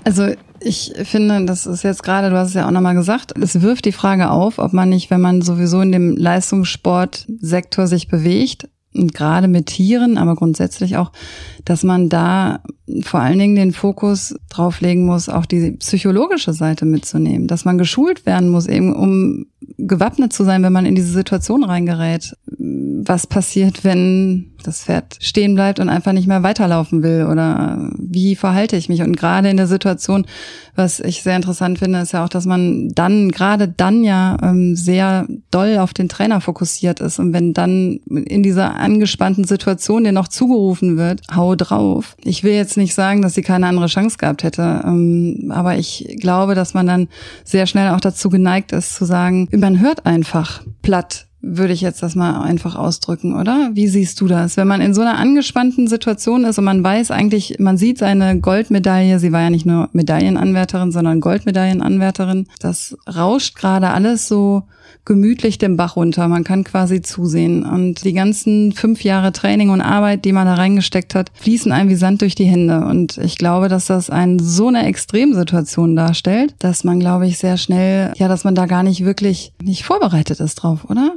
Also 0.03 0.35
ich 0.61 0.93
finde, 1.03 1.45
das 1.45 1.65
ist 1.65 1.83
jetzt 1.83 2.03
gerade, 2.03 2.29
du 2.29 2.37
hast 2.37 2.49
es 2.49 2.53
ja 2.53 2.67
auch 2.67 2.71
nochmal 2.71 2.95
gesagt, 2.95 3.33
es 3.39 3.61
wirft 3.61 3.85
die 3.85 3.91
Frage 3.91 4.29
auf, 4.29 4.59
ob 4.59 4.73
man 4.73 4.89
nicht, 4.89 5.09
wenn 5.09 5.21
man 5.21 5.41
sowieso 5.41 5.81
in 5.81 5.91
dem 5.91 6.15
Leistungssportsektor 6.15 7.87
sich 7.87 8.07
bewegt, 8.07 8.67
und 8.93 9.13
gerade 9.13 9.47
mit 9.47 9.67
Tieren, 9.67 10.17
aber 10.17 10.35
grundsätzlich 10.35 10.97
auch, 10.97 11.11
dass 11.63 11.83
man 11.83 12.09
da 12.09 12.61
vor 13.03 13.21
allen 13.21 13.39
Dingen 13.39 13.55
den 13.55 13.71
Fokus 13.71 14.35
drauflegen 14.49 15.05
muss, 15.05 15.29
auch 15.29 15.45
die 15.45 15.71
psychologische 15.71 16.53
Seite 16.53 16.85
mitzunehmen, 16.85 17.47
dass 17.47 17.63
man 17.63 17.77
geschult 17.77 18.25
werden 18.25 18.49
muss, 18.49 18.67
eben 18.67 18.93
um 18.93 19.45
gewappnet 19.77 20.33
zu 20.33 20.43
sein, 20.43 20.63
wenn 20.63 20.73
man 20.73 20.85
in 20.85 20.95
diese 20.95 21.11
Situation 21.11 21.63
reingerät. 21.63 22.35
Was 22.47 23.27
passiert, 23.27 23.83
wenn 23.83 24.50
das 24.63 24.83
Pferd 24.83 25.17
stehen 25.19 25.55
bleibt 25.55 25.79
und 25.79 25.89
einfach 25.89 26.13
nicht 26.13 26.27
mehr 26.27 26.43
weiterlaufen 26.43 27.03
will? 27.03 27.27
Oder 27.29 27.91
wie 27.97 28.35
verhalte 28.35 28.75
ich 28.75 28.89
mich? 28.89 29.01
Und 29.01 29.17
gerade 29.17 29.49
in 29.49 29.57
der 29.57 29.67
Situation, 29.67 30.25
was 30.75 30.99
ich 30.99 31.23
sehr 31.23 31.35
interessant 31.35 31.79
finde, 31.79 31.99
ist 31.99 32.13
ja 32.13 32.23
auch, 32.23 32.29
dass 32.29 32.45
man 32.45 32.89
dann, 32.89 33.29
gerade 33.31 33.67
dann 33.67 34.03
ja 34.03 34.37
ähm, 34.41 34.75
sehr 34.75 35.27
doll 35.49 35.77
auf 35.77 35.93
den 35.93 36.09
Trainer 36.09 36.41
fokussiert 36.41 36.99
ist. 36.99 37.19
Und 37.19 37.33
wenn 37.33 37.53
dann 37.53 37.99
in 38.07 38.43
dieser 38.43 38.75
angespannten 38.75 39.43
Situation 39.43 40.03
dir 40.03 40.11
noch 40.11 40.27
zugerufen 40.27 40.97
wird, 40.97 41.21
hau 41.35 41.55
drauf. 41.55 42.15
Ich 42.23 42.43
will 42.43 42.53
jetzt 42.53 42.77
nicht 42.77 42.93
sagen, 42.93 43.21
dass 43.21 43.33
sie 43.33 43.41
keine 43.41 43.67
andere 43.67 43.87
Chance 43.87 44.17
gehabt 44.17 44.43
hätte. 44.43 44.81
Ähm, 44.85 45.51
aber 45.53 45.77
ich 45.77 46.17
glaube, 46.19 46.55
dass 46.55 46.73
man 46.73 46.87
dann 46.87 47.07
sehr 47.43 47.67
schnell 47.67 47.89
auch 47.89 48.01
dazu 48.01 48.29
geneigt 48.29 48.71
ist 48.71 48.95
zu 48.95 49.05
sagen, 49.05 49.47
man 49.51 49.79
hört 49.79 50.05
einfach 50.05 50.63
platt 50.81 51.27
würde 51.41 51.73
ich 51.73 51.81
jetzt 51.81 52.03
das 52.03 52.15
mal 52.15 52.41
einfach 52.41 52.75
ausdrücken, 52.75 53.35
oder? 53.35 53.71
Wie 53.73 53.87
siehst 53.87 54.21
du 54.21 54.27
das? 54.27 54.57
Wenn 54.57 54.67
man 54.67 54.81
in 54.81 54.93
so 54.93 55.01
einer 55.01 55.17
angespannten 55.17 55.87
Situation 55.87 56.43
ist 56.45 56.57
und 56.57 56.65
man 56.65 56.83
weiß 56.83 57.11
eigentlich, 57.11 57.57
man 57.59 57.77
sieht 57.77 57.97
seine 57.97 58.39
Goldmedaille, 58.39 59.19
sie 59.19 59.31
war 59.31 59.41
ja 59.41 59.49
nicht 59.49 59.65
nur 59.65 59.89
Medaillenanwärterin, 59.93 60.91
sondern 60.91 61.19
Goldmedaillenanwärterin, 61.19 62.47
das 62.59 62.97
rauscht 63.07 63.55
gerade 63.55 63.89
alles 63.89 64.27
so 64.27 64.63
gemütlich 65.05 65.57
den 65.57 65.77
Bach 65.77 65.95
runter. 65.95 66.27
Man 66.27 66.43
kann 66.43 66.63
quasi 66.63 67.01
zusehen. 67.01 67.65
Und 67.65 68.03
die 68.03 68.13
ganzen 68.13 68.71
fünf 68.71 69.03
Jahre 69.03 69.31
Training 69.31 69.69
und 69.69 69.81
Arbeit, 69.81 70.25
die 70.25 70.31
man 70.31 70.45
da 70.45 70.55
reingesteckt 70.55 71.15
hat, 71.15 71.31
fließen 71.35 71.71
einem 71.71 71.89
wie 71.89 71.95
Sand 71.95 72.21
durch 72.21 72.35
die 72.35 72.45
Hände. 72.45 72.85
Und 72.85 73.17
ich 73.17 73.37
glaube, 73.37 73.67
dass 73.67 73.85
das 73.85 74.09
ein, 74.09 74.37
so 74.39 74.67
eine 74.67 74.85
Extremsituation 74.85 75.95
darstellt, 75.95 76.55
dass 76.59 76.83
man, 76.83 76.99
glaube 76.99 77.27
ich, 77.27 77.37
sehr 77.37 77.57
schnell, 77.57 78.13
ja, 78.15 78.27
dass 78.27 78.43
man 78.43 78.55
da 78.55 78.65
gar 78.67 78.83
nicht 78.83 79.03
wirklich 79.03 79.53
nicht 79.63 79.83
vorbereitet 79.83 80.39
ist 80.39 80.55
drauf, 80.55 80.85
oder? 80.87 81.15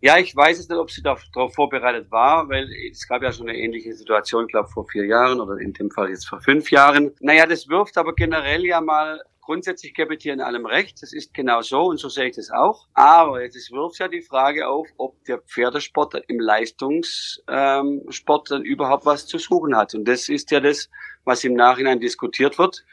Ja, 0.00 0.18
ich 0.18 0.36
weiß 0.36 0.58
es 0.58 0.68
nicht, 0.68 0.78
ob 0.78 0.90
sie 0.90 1.02
darauf 1.02 1.54
vorbereitet 1.54 2.10
war, 2.10 2.48
weil 2.48 2.68
es 2.90 3.08
gab 3.08 3.22
ja 3.22 3.32
schon 3.32 3.48
eine 3.48 3.58
ähnliche 3.58 3.94
Situation, 3.94 4.46
glaube 4.46 4.68
vor 4.68 4.86
vier 4.86 5.06
Jahren 5.06 5.40
oder 5.40 5.58
in 5.58 5.72
dem 5.72 5.90
Fall 5.90 6.10
jetzt 6.10 6.28
vor 6.28 6.40
fünf 6.40 6.70
Jahren. 6.70 7.12
Naja, 7.20 7.46
das 7.46 7.68
wirft 7.68 7.96
aber 7.96 8.14
generell 8.14 8.64
ja 8.64 8.80
mal 8.80 9.20
Grundsätzlich 9.46 9.94
gebe 9.94 10.14
ich 10.14 10.20
dir 10.24 10.32
in 10.32 10.40
allem 10.40 10.66
recht, 10.66 11.00
das 11.02 11.12
ist 11.12 11.32
genau 11.32 11.62
so 11.62 11.84
und 11.84 12.00
so 12.00 12.08
sehe 12.08 12.26
ich 12.26 12.34
das 12.34 12.50
auch. 12.50 12.88
Aber 12.94 13.44
jetzt 13.44 13.70
wirft 13.70 14.00
ja 14.00 14.08
die 14.08 14.22
Frage 14.22 14.66
auf, 14.66 14.88
ob 14.96 15.24
der 15.24 15.38
Pferdesport 15.38 16.20
im 16.26 16.40
Leistungssport 16.40 18.50
dann 18.50 18.64
überhaupt 18.64 19.06
was 19.06 19.28
zu 19.28 19.38
suchen 19.38 19.76
hat. 19.76 19.94
Und 19.94 20.08
das 20.08 20.28
ist 20.28 20.50
ja 20.50 20.58
das, 20.58 20.90
was 21.24 21.44
im 21.44 21.54
Nachhinein 21.54 22.00
diskutiert 22.00 22.58
wird. 22.58 22.84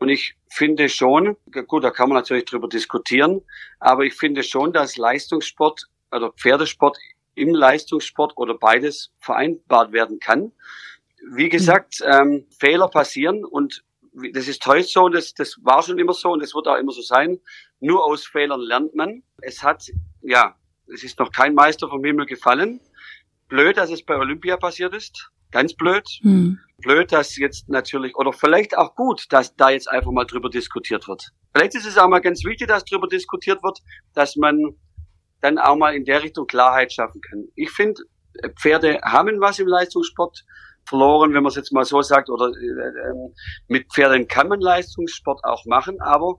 Und 0.00 0.08
ich 0.08 0.34
finde 0.48 0.88
schon, 0.88 1.36
gut, 1.68 1.84
da 1.84 1.92
kann 1.92 2.08
man 2.08 2.18
natürlich 2.18 2.46
drüber 2.46 2.68
diskutieren, 2.68 3.42
aber 3.78 4.02
ich 4.02 4.14
finde 4.14 4.42
schon, 4.42 4.72
dass 4.72 4.96
Leistungssport 4.96 5.86
oder 6.12 6.32
Pferdesport 6.32 6.98
im 7.34 7.54
Leistungssport 7.54 8.36
oder 8.36 8.54
beides 8.54 9.12
vereinbart 9.18 9.92
werden 9.92 10.18
kann. 10.18 10.52
Wie 11.32 11.48
gesagt, 11.48 12.02
ähm, 12.04 12.46
Fehler 12.58 12.88
passieren 12.88 13.44
und 13.44 13.84
das 14.32 14.48
ist 14.48 14.66
heute 14.66 14.86
so, 14.86 15.08
das, 15.08 15.34
das 15.34 15.56
war 15.62 15.82
schon 15.82 15.98
immer 15.98 16.14
so 16.14 16.32
und 16.32 16.42
das 16.42 16.54
wird 16.54 16.66
auch 16.66 16.76
immer 16.76 16.92
so 16.92 17.02
sein. 17.02 17.38
Nur 17.78 18.04
aus 18.04 18.26
Fehlern 18.26 18.60
lernt 18.60 18.94
man. 18.94 19.22
Es 19.40 19.62
hat, 19.62 19.84
ja, 20.22 20.56
es 20.92 21.04
ist 21.04 21.18
noch 21.18 21.30
kein 21.30 21.54
Meister 21.54 21.88
vom 21.88 22.04
Himmel 22.04 22.26
gefallen. 22.26 22.80
Blöd, 23.48 23.76
dass 23.76 23.90
es 23.90 24.04
bei 24.04 24.16
Olympia 24.16 24.56
passiert 24.56 24.94
ist. 24.94 25.30
Ganz 25.50 25.74
blöd. 25.74 26.08
Hm. 26.22 26.58
Blöd, 26.78 27.12
dass 27.12 27.36
jetzt 27.36 27.68
natürlich, 27.68 28.16
oder 28.16 28.32
vielleicht 28.32 28.76
auch 28.76 28.94
gut, 28.94 29.26
dass 29.30 29.54
da 29.56 29.70
jetzt 29.70 29.88
einfach 29.88 30.12
mal 30.12 30.24
drüber 30.24 30.48
diskutiert 30.48 31.06
wird. 31.08 31.30
Vielleicht 31.52 31.74
ist 31.74 31.86
es 31.86 31.98
auch 31.98 32.08
mal 32.08 32.20
ganz 32.20 32.44
wichtig, 32.44 32.68
dass 32.68 32.84
drüber 32.84 33.08
diskutiert 33.08 33.62
wird, 33.62 33.80
dass 34.14 34.36
man 34.36 34.76
dann 35.40 35.58
auch 35.58 35.76
mal 35.76 35.94
in 35.94 36.04
der 36.04 36.22
Richtung 36.22 36.46
Klarheit 36.46 36.92
schaffen 36.92 37.20
kann. 37.20 37.48
Ich 37.54 37.70
finde, 37.70 38.02
Pferde 38.56 39.00
haben 39.02 39.40
was 39.40 39.58
im 39.58 39.66
Leistungssport 39.66 40.44
verloren, 40.84 41.34
wenn 41.34 41.42
man 41.42 41.50
es 41.50 41.56
jetzt 41.56 41.72
mal 41.72 41.84
so 41.84 42.02
sagt, 42.02 42.30
oder 42.30 42.46
äh, 42.46 43.10
ähm, 43.10 43.34
mit 43.68 43.92
Pferden 43.92 44.28
kann 44.28 44.48
man 44.48 44.60
Leistungssport 44.60 45.44
auch 45.44 45.64
machen, 45.66 46.00
aber 46.00 46.38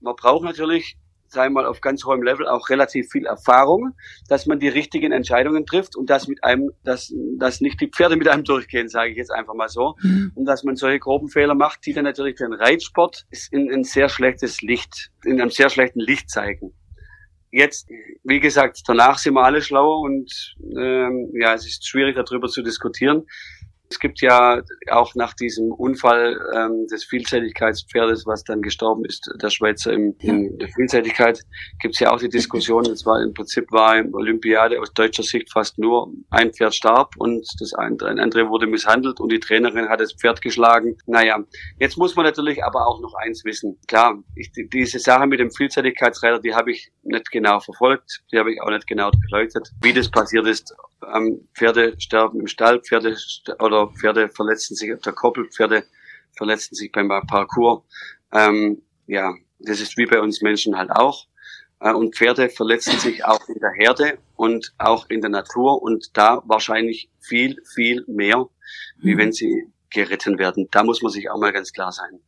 man 0.00 0.14
braucht 0.16 0.44
natürlich, 0.44 0.98
sagen 1.28 1.54
wir 1.54 1.62
mal, 1.62 1.68
auf 1.68 1.80
ganz 1.80 2.04
hohem 2.04 2.22
Level 2.22 2.46
auch 2.46 2.68
relativ 2.68 3.10
viel 3.10 3.24
Erfahrung, 3.24 3.94
dass 4.28 4.46
man 4.46 4.58
die 4.58 4.68
richtigen 4.68 5.12
Entscheidungen 5.12 5.64
trifft 5.64 5.96
und 5.96 6.10
dass 6.10 6.28
mit 6.28 6.44
einem, 6.44 6.70
dass, 6.84 7.12
dass 7.38 7.60
nicht 7.60 7.80
die 7.80 7.88
Pferde 7.88 8.16
mit 8.16 8.28
einem 8.28 8.44
durchgehen, 8.52 8.88
sage 8.88 9.10
ich 9.12 9.16
jetzt 9.16 9.32
einfach 9.32 9.54
mal 9.54 9.68
so, 9.68 9.96
mhm. 10.02 10.32
und 10.34 10.44
dass 10.44 10.64
man 10.64 10.76
solche 10.76 10.98
groben 10.98 11.28
Fehler 11.28 11.54
macht, 11.54 11.86
die 11.86 11.92
dann 11.92 12.04
natürlich 12.04 12.36
für 12.36 12.44
den 12.44 12.54
Reitsport 12.54 13.26
in 13.50 13.72
ein 13.72 13.84
sehr 13.84 14.08
schlechtes 14.08 14.60
Licht, 14.60 15.10
in 15.24 15.40
einem 15.40 15.50
sehr 15.50 15.70
schlechten 15.70 16.00
Licht 16.00 16.30
zeigen 16.30 16.74
jetzt, 17.52 17.88
wie 18.24 18.40
gesagt, 18.40 18.82
danach 18.86 19.18
sind 19.18 19.34
wir 19.34 19.44
alle 19.44 19.62
schlauer 19.62 20.00
und 20.00 20.56
ähm, 20.76 21.30
ja, 21.34 21.54
es 21.54 21.66
ist 21.66 21.86
schwierig 21.86 22.16
darüber 22.16 22.48
zu 22.48 22.62
diskutieren. 22.62 23.26
Es 23.92 23.98
gibt 23.98 24.22
ja 24.22 24.62
auch 24.90 25.14
nach 25.14 25.34
diesem 25.34 25.70
Unfall 25.70 26.40
ähm, 26.56 26.86
des 26.86 27.04
Vielseitigkeitspferdes, 27.04 28.24
was 28.26 28.42
dann 28.42 28.62
gestorben 28.62 29.04
ist, 29.04 29.30
der 29.34 29.50
Schweizer 29.50 29.92
im, 29.92 30.14
in 30.20 30.56
der 30.56 30.68
Vielseitigkeit, 30.68 31.42
gibt 31.78 31.94
es 31.94 32.00
ja 32.00 32.10
auch 32.10 32.18
die 32.18 32.30
Diskussion, 32.30 32.86
es 32.86 33.04
war 33.04 33.22
im 33.22 33.34
Prinzip 33.34 33.70
war 33.70 33.98
im 33.98 34.14
Olympiade 34.14 34.80
aus 34.80 34.94
deutscher 34.94 35.24
Sicht 35.24 35.52
fast 35.52 35.78
nur 35.78 36.10
ein 36.30 36.54
Pferd 36.54 36.74
starb 36.74 37.12
und 37.18 37.46
das 37.60 37.74
andere, 37.74 38.08
ein 38.08 38.18
andere 38.18 38.48
wurde 38.48 38.66
misshandelt 38.66 39.20
und 39.20 39.30
die 39.30 39.40
Trainerin 39.40 39.90
hat 39.90 40.00
das 40.00 40.14
Pferd 40.14 40.40
geschlagen. 40.40 40.96
Naja, 41.04 41.44
jetzt 41.78 41.98
muss 41.98 42.16
man 42.16 42.24
natürlich 42.24 42.64
aber 42.64 42.86
auch 42.86 42.98
noch 43.02 43.12
eins 43.22 43.44
wissen. 43.44 43.78
Klar, 43.88 44.22
ich, 44.36 44.50
diese 44.72 45.00
Sache 45.00 45.26
mit 45.26 45.38
dem 45.38 45.50
Vielseitigkeitsreiter, 45.50 46.38
die 46.38 46.54
habe 46.54 46.72
ich 46.72 46.90
nicht 47.02 47.30
genau 47.30 47.60
verfolgt, 47.60 48.22
die 48.32 48.38
habe 48.38 48.54
ich 48.54 48.62
auch 48.62 48.70
nicht 48.70 48.86
genau 48.86 49.10
beleuchtet, 49.10 49.70
wie 49.82 49.92
das 49.92 50.10
passiert 50.10 50.46
ist. 50.46 50.74
Ähm, 51.14 51.46
Pferde 51.54 51.94
sterben 51.98 52.40
im 52.40 52.46
Stall, 52.46 52.80
Pferde 52.80 53.16
oder 53.58 53.81
Pferde 53.86 54.28
verletzen 54.28 54.76
sich 54.76 54.92
der 55.04 55.12
Koppel, 55.12 55.48
Pferde 55.48 55.84
verletzen 56.36 56.74
sich 56.74 56.90
beim 56.92 57.08
Parcours. 57.08 57.82
Ähm, 58.32 58.82
ja, 59.06 59.34
das 59.58 59.80
ist 59.80 59.96
wie 59.96 60.06
bei 60.06 60.20
uns 60.20 60.42
Menschen 60.42 60.76
halt 60.76 60.90
auch. 60.90 61.26
Äh, 61.80 61.92
und 61.92 62.16
Pferde 62.16 62.48
verletzen 62.48 62.98
sich 62.98 63.24
auch 63.24 63.48
in 63.48 63.60
der 63.60 63.72
Herde 63.72 64.18
und 64.36 64.72
auch 64.78 65.08
in 65.08 65.20
der 65.20 65.30
Natur 65.30 65.82
und 65.82 66.16
da 66.16 66.42
wahrscheinlich 66.46 67.10
viel, 67.20 67.56
viel 67.74 68.04
mehr, 68.06 68.46
wie 68.98 69.14
mhm. 69.14 69.18
wenn 69.18 69.32
sie 69.32 69.72
geritten 69.90 70.38
werden. 70.38 70.68
Da 70.70 70.82
muss 70.84 71.02
man 71.02 71.12
sich 71.12 71.30
auch 71.30 71.38
mal 71.38 71.52
ganz 71.52 71.72
klar 71.72 71.92
sein. 71.92 72.20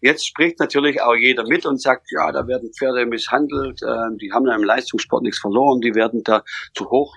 Jetzt 0.00 0.26
spricht 0.26 0.58
natürlich 0.58 1.02
auch 1.02 1.14
jeder 1.14 1.46
mit 1.46 1.66
und 1.66 1.80
sagt, 1.80 2.06
ja, 2.10 2.32
da 2.32 2.46
werden 2.46 2.72
Pferde 2.72 3.04
misshandelt, 3.04 3.82
äh, 3.82 4.16
die 4.20 4.32
haben 4.32 4.48
im 4.48 4.64
Leistungssport 4.64 5.22
nichts 5.22 5.38
verloren, 5.38 5.80
die 5.80 5.94
werden 5.94 6.22
da 6.24 6.42
zu 6.74 6.90
hoch, 6.90 7.16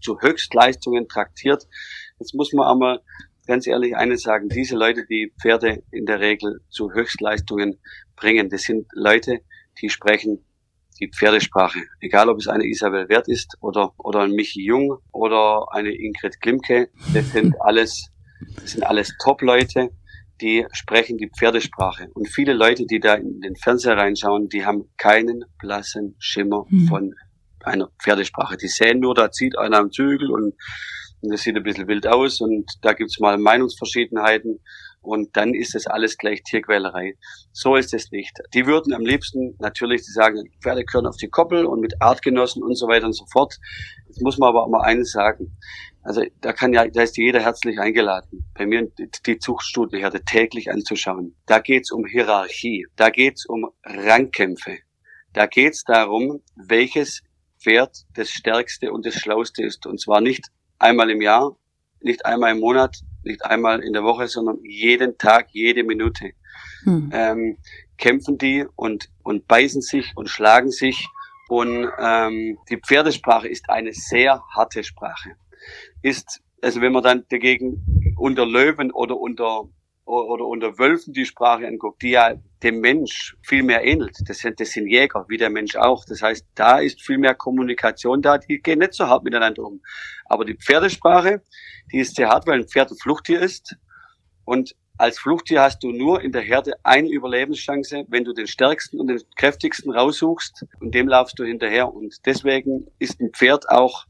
zu 0.00 0.20
Höchstleistungen 0.20 1.08
traktiert. 1.08 1.66
Jetzt 2.18 2.34
muss 2.34 2.52
man 2.52 2.66
aber 2.66 3.02
ganz 3.46 3.66
ehrlich 3.66 3.96
eines 3.96 4.22
sagen, 4.22 4.48
diese 4.48 4.76
Leute, 4.76 5.06
die 5.06 5.32
Pferde 5.40 5.82
in 5.90 6.06
der 6.06 6.20
Regel 6.20 6.60
zu 6.68 6.92
Höchstleistungen 6.92 7.78
bringen, 8.16 8.48
das 8.48 8.62
sind 8.62 8.86
Leute, 8.92 9.40
die 9.80 9.88
sprechen 9.88 10.44
die 11.00 11.08
Pferdesprache. 11.08 11.80
Egal, 12.00 12.28
ob 12.28 12.38
es 12.38 12.48
eine 12.48 12.64
Isabel 12.64 13.08
Wert 13.08 13.28
ist 13.28 13.56
oder, 13.60 13.92
oder 13.98 14.20
ein 14.20 14.32
Michi 14.32 14.64
Jung 14.64 14.98
oder 15.12 15.66
eine 15.70 15.90
Ingrid 15.90 16.40
Klimke, 16.40 16.88
das 17.12 17.32
sind 17.32 17.54
alles, 17.60 18.10
das 18.56 18.72
sind 18.72 18.84
alles 18.84 19.12
Top-Leute, 19.22 19.90
die 20.40 20.66
sprechen 20.72 21.18
die 21.18 21.30
Pferdesprache. 21.30 22.08
Und 22.14 22.28
viele 22.28 22.52
Leute, 22.52 22.86
die 22.86 23.00
da 23.00 23.14
in 23.14 23.40
den 23.40 23.56
Fernseher 23.56 23.96
reinschauen, 23.96 24.48
die 24.48 24.64
haben 24.64 24.90
keinen 24.96 25.44
blassen 25.58 26.16
Schimmer 26.18 26.66
mhm. 26.68 26.88
von 26.88 27.14
einer 27.60 27.90
Pferdesprache. 28.02 28.56
Die 28.56 28.68
sehen 28.68 29.00
nur, 29.00 29.14
da 29.14 29.30
zieht 29.30 29.58
einer 29.58 29.78
am 29.78 29.90
Zügel 29.90 30.30
und 30.30 30.54
und 31.26 31.32
das 31.32 31.42
sieht 31.42 31.56
ein 31.56 31.64
bisschen 31.64 31.88
wild 31.88 32.06
aus 32.06 32.40
und 32.40 32.70
da 32.82 32.92
gibt's 32.92 33.18
mal 33.18 33.36
Meinungsverschiedenheiten 33.36 34.60
und 35.00 35.36
dann 35.36 35.54
ist 35.54 35.74
das 35.74 35.88
alles 35.88 36.18
gleich 36.18 36.44
Tierquälerei. 36.44 37.14
So 37.52 37.74
ist 37.74 37.92
es 37.94 38.12
nicht. 38.12 38.38
Die 38.54 38.66
würden 38.66 38.94
am 38.94 39.04
liebsten 39.04 39.56
natürlich, 39.58 40.02
die 40.02 40.12
sagen, 40.12 40.50
Pferde 40.62 40.84
gehören 40.84 41.06
auf 41.06 41.16
die 41.16 41.28
Koppel 41.28 41.66
und 41.66 41.80
mit 41.80 42.00
Artgenossen 42.00 42.62
und 42.62 42.76
so 42.76 42.86
weiter 42.86 43.06
und 43.06 43.12
so 43.12 43.24
fort. 43.32 43.56
Jetzt 44.06 44.22
muss 44.22 44.38
man 44.38 44.50
aber 44.50 44.64
auch 44.64 44.68
mal 44.68 44.82
eines 44.82 45.10
sagen. 45.10 45.56
Also 46.02 46.22
da 46.40 46.52
kann 46.52 46.72
ja, 46.72 46.86
da 46.86 47.02
ist 47.02 47.16
jeder 47.16 47.40
herzlich 47.40 47.80
eingeladen, 47.80 48.48
bei 48.54 48.66
mir 48.66 48.88
die 49.26 49.38
Zuchtstudienherde 49.38 50.24
täglich 50.24 50.70
anzuschauen. 50.70 51.34
Da 51.46 51.58
geht's 51.58 51.90
um 51.90 52.06
Hierarchie, 52.06 52.86
da 52.94 53.10
geht's 53.10 53.46
um 53.46 53.68
Rangkämpfe, 53.84 54.78
da 55.32 55.46
geht's 55.46 55.82
darum, 55.82 56.42
welches 56.54 57.22
Pferd 57.60 57.96
das 58.14 58.30
Stärkste 58.30 58.92
und 58.92 59.04
das 59.04 59.14
Schlauste 59.14 59.64
ist. 59.64 59.86
Und 59.86 60.00
zwar 60.00 60.20
nicht 60.20 60.50
einmal 60.78 61.10
im 61.10 61.20
Jahr, 61.20 61.56
nicht 62.00 62.24
einmal 62.24 62.52
im 62.52 62.60
Monat, 62.60 62.98
nicht 63.24 63.44
einmal 63.44 63.80
in 63.80 63.92
der 63.92 64.04
Woche, 64.04 64.28
sondern 64.28 64.58
jeden 64.62 65.18
Tag, 65.18 65.48
jede 65.50 65.84
Minute. 65.84 66.32
Hm. 66.84 67.10
Ähm, 67.12 67.58
kämpfen 67.98 68.38
die 68.38 68.64
und, 68.76 69.08
und 69.22 69.48
beißen 69.48 69.82
sich 69.82 70.12
und 70.16 70.28
schlagen 70.28 70.70
sich. 70.70 71.08
Und 71.48 71.88
ähm, 71.98 72.58
die 72.68 72.78
Pferdesprache 72.78 73.48
ist 73.48 73.68
eine 73.70 73.92
sehr 73.92 74.42
harte 74.54 74.84
Sprache. 74.84 75.32
Ist, 76.02 76.42
also 76.62 76.80
wenn 76.80 76.92
man 76.92 77.02
dann 77.02 77.24
dagegen 77.30 78.14
unter 78.16 78.46
Löwen 78.46 78.90
oder 78.90 79.16
unter 79.16 79.68
oder 80.06 80.46
unter 80.46 80.78
Wölfen 80.78 81.12
die 81.12 81.26
Sprache 81.26 81.66
anguckt, 81.66 82.00
die 82.02 82.10
ja 82.10 82.34
dem 82.62 82.80
Mensch 82.80 83.36
viel 83.42 83.62
mehr 83.62 83.84
ähnelt. 83.84 84.16
Das 84.26 84.38
sind, 84.38 84.60
das 84.60 84.70
sind 84.70 84.86
Jäger, 84.86 85.26
wie 85.28 85.36
der 85.36 85.50
Mensch 85.50 85.74
auch. 85.76 86.04
Das 86.04 86.22
heißt, 86.22 86.46
da 86.54 86.78
ist 86.78 87.02
viel 87.02 87.18
mehr 87.18 87.34
Kommunikation 87.34 88.22
da, 88.22 88.38
die 88.38 88.60
gehen 88.60 88.78
nicht 88.78 88.94
so 88.94 89.06
hart 89.06 89.24
miteinander 89.24 89.64
um. 89.64 89.82
Aber 90.26 90.44
die 90.44 90.54
Pferdesprache, 90.54 91.42
die 91.92 91.98
ist 91.98 92.14
sehr 92.14 92.28
hart, 92.28 92.46
weil 92.46 92.60
ein 92.60 92.68
Pferd 92.68 92.92
ein 92.92 92.96
Fluchttier 92.96 93.40
ist. 93.40 93.76
Und 94.44 94.76
als 94.96 95.18
Fluchttier 95.18 95.60
hast 95.60 95.82
du 95.82 95.90
nur 95.90 96.22
in 96.22 96.32
der 96.32 96.42
Herde 96.42 96.74
eine 96.84 97.08
Überlebenschance, 97.08 98.04
wenn 98.08 98.24
du 98.24 98.32
den 98.32 98.46
stärksten 98.46 99.00
und 99.00 99.08
den 99.08 99.20
kräftigsten 99.36 99.92
raussuchst 99.92 100.64
und 100.80 100.94
dem 100.94 101.08
laufst 101.08 101.38
du 101.38 101.44
hinterher. 101.44 101.92
Und 101.92 102.24
deswegen 102.24 102.86
ist 102.98 103.20
ein 103.20 103.32
Pferd 103.32 103.68
auch 103.68 104.06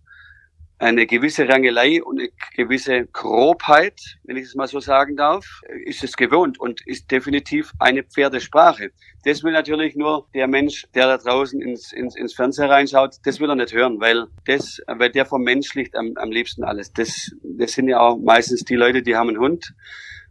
eine 0.78 1.06
gewisse 1.06 1.49
Rangelei 1.49 2.02
und 2.02 2.21
eine 2.21 2.28
gewisse 2.54 3.06
Grobheit, 3.06 3.99
wenn 4.25 4.37
ich 4.37 4.45
es 4.45 4.54
mal 4.54 4.66
so 4.66 4.80
sagen 4.80 5.16
darf, 5.16 5.62
ist 5.85 6.04
es 6.04 6.16
gewohnt 6.16 6.61
und 6.61 6.87
ist 6.87 7.11
definitiv 7.11 7.73
eine 7.78 8.02
Pferdesprache. 8.02 8.90
Das 9.25 9.42
will 9.42 9.52
natürlich 9.52 9.97
nur 9.97 10.28
der 10.35 10.49
Mensch, 10.49 10.87
der 10.95 11.06
da 11.06 11.18
draußen 11.18 11.61
ins, 11.62 11.92
ins, 11.92 12.14
ins 12.14 12.35
Fernsehen 12.35 12.68
reinschaut, 12.68 13.16
das 13.25 13.40
will 13.40 13.49
er 13.49 13.56
nicht 13.56 13.73
hören, 13.73 14.00
weil 14.00 14.26
das, 14.45 14.80
weil 14.87 15.11
der 15.11 15.25
vom 15.25 15.42
Mensch 15.42 15.75
liegt 15.75 15.97
am, 15.97 16.12
am 16.16 16.30
liebsten 16.30 16.62
alles. 16.62 16.92
Das, 16.92 17.30
das 17.42 17.73
sind 17.73 17.88
ja 17.88 18.00
auch 18.00 18.18
meistens 18.18 18.64
die 18.64 18.76
Leute, 18.76 19.02
die 19.02 19.16
haben 19.16 19.30
einen 19.30 19.38
Hund. 19.38 19.75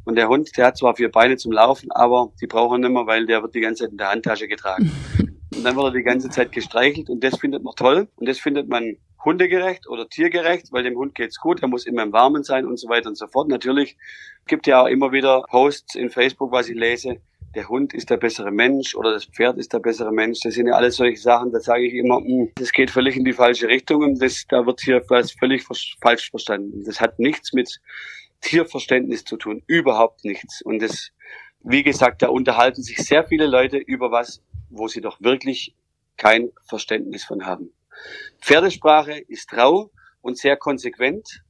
Und 0.03 0.15
der 0.15 0.29
Hund, 0.29 0.55
der 0.55 0.67
hat 0.67 0.77
zwar 0.77 0.95
vier 0.95 1.09
Beine 1.09 1.37
zum 1.37 1.51
Laufen, 1.51 1.91
aber 1.91 2.31
die 2.39 2.45
brauchen 2.45 2.81
nicht 2.81 2.91
mehr, 2.91 3.07
weil 3.07 3.25
der 3.25 3.41
wird 3.41 3.55
die 3.55 3.61
ganze 3.61 3.83
Zeit 3.83 3.91
in 3.91 3.97
der 3.97 4.11
Handtasche 4.11 4.47
getragen. 4.47 4.91
Und 5.55 5.63
dann 5.63 5.75
wird 5.75 5.85
er 5.85 5.91
die 5.91 6.03
ganze 6.03 6.29
Zeit 6.29 6.51
gestreichelt 6.51 7.09
und 7.09 7.23
das 7.23 7.39
findet 7.39 7.63
man 7.63 7.73
toll. 7.75 8.09
Und 8.17 8.27
das 8.27 8.39
findet 8.39 8.67
man 8.67 8.97
hundegerecht 9.25 9.87
oder 9.87 10.07
tiergerecht, 10.07 10.71
weil 10.71 10.83
dem 10.83 10.95
Hund 10.95 11.15
geht's 11.15 11.39
gut, 11.39 11.61
er 11.61 11.67
muss 11.67 11.85
immer 11.85 12.03
im 12.03 12.13
Warmen 12.13 12.43
sein 12.43 12.65
und 12.65 12.77
so 12.77 12.87
weiter 12.87 13.09
und 13.09 13.17
so 13.17 13.27
fort. 13.27 13.49
Natürlich 13.49 13.97
gibt 14.47 14.67
ja 14.67 14.83
auch 14.83 14.87
immer 14.87 15.11
wieder 15.11 15.43
Posts 15.49 15.95
in 15.95 16.09
Facebook, 16.09 16.51
was 16.51 16.69
ich 16.69 16.75
lese, 16.75 17.19
der 17.55 17.69
Hund 17.69 17.93
ist 17.93 18.09
der 18.09 18.17
bessere 18.17 18.51
Mensch 18.51 18.95
oder 18.95 19.13
das 19.13 19.25
Pferd 19.25 19.57
ist 19.57 19.73
der 19.73 19.79
bessere 19.79 20.11
Mensch. 20.11 20.39
Das 20.43 20.53
sind 20.53 20.67
ja 20.67 20.73
alles 20.73 20.97
solche 20.97 21.21
Sachen, 21.21 21.51
da 21.51 21.59
sage 21.59 21.85
ich 21.85 21.93
immer, 21.93 22.19
mh, 22.19 22.27
hm, 22.27 22.51
das 22.55 22.71
geht 22.71 22.91
völlig 22.91 23.15
in 23.15 23.25
die 23.25 23.33
falsche 23.33 23.67
Richtung 23.67 24.03
und 24.03 24.21
das, 24.21 24.45
da 24.47 24.65
wird 24.65 24.81
hier 24.81 25.01
was 25.07 25.31
völlig 25.31 25.63
falsch 25.63 26.29
verstanden. 26.29 26.83
Das 26.85 26.99
hat 26.99 27.17
nichts 27.17 27.53
mit 27.53 27.79
Tierverständnis 28.41 29.23
zu 29.23 29.37
tun, 29.37 29.63
überhaupt 29.67 30.25
nichts. 30.25 30.61
Und 30.61 30.81
das, 30.81 31.11
wie 31.61 31.83
gesagt, 31.83 32.21
da 32.21 32.27
unterhalten 32.27 32.83
sich 32.83 32.97
sehr 32.97 33.23
viele 33.23 33.47
Leute 33.47 33.77
über 33.77 34.11
was, 34.11 34.43
wo 34.69 34.87
sie 34.87 35.01
doch 35.01 35.21
wirklich 35.21 35.73
kein 36.17 36.51
Verständnis 36.65 37.23
von 37.23 37.45
haben. 37.45 37.71
Pferdesprache 38.41 39.19
ist 39.27 39.53
rau 39.53 39.91
und 40.21 40.37
sehr 40.37 40.57
konsequent. 40.57 41.43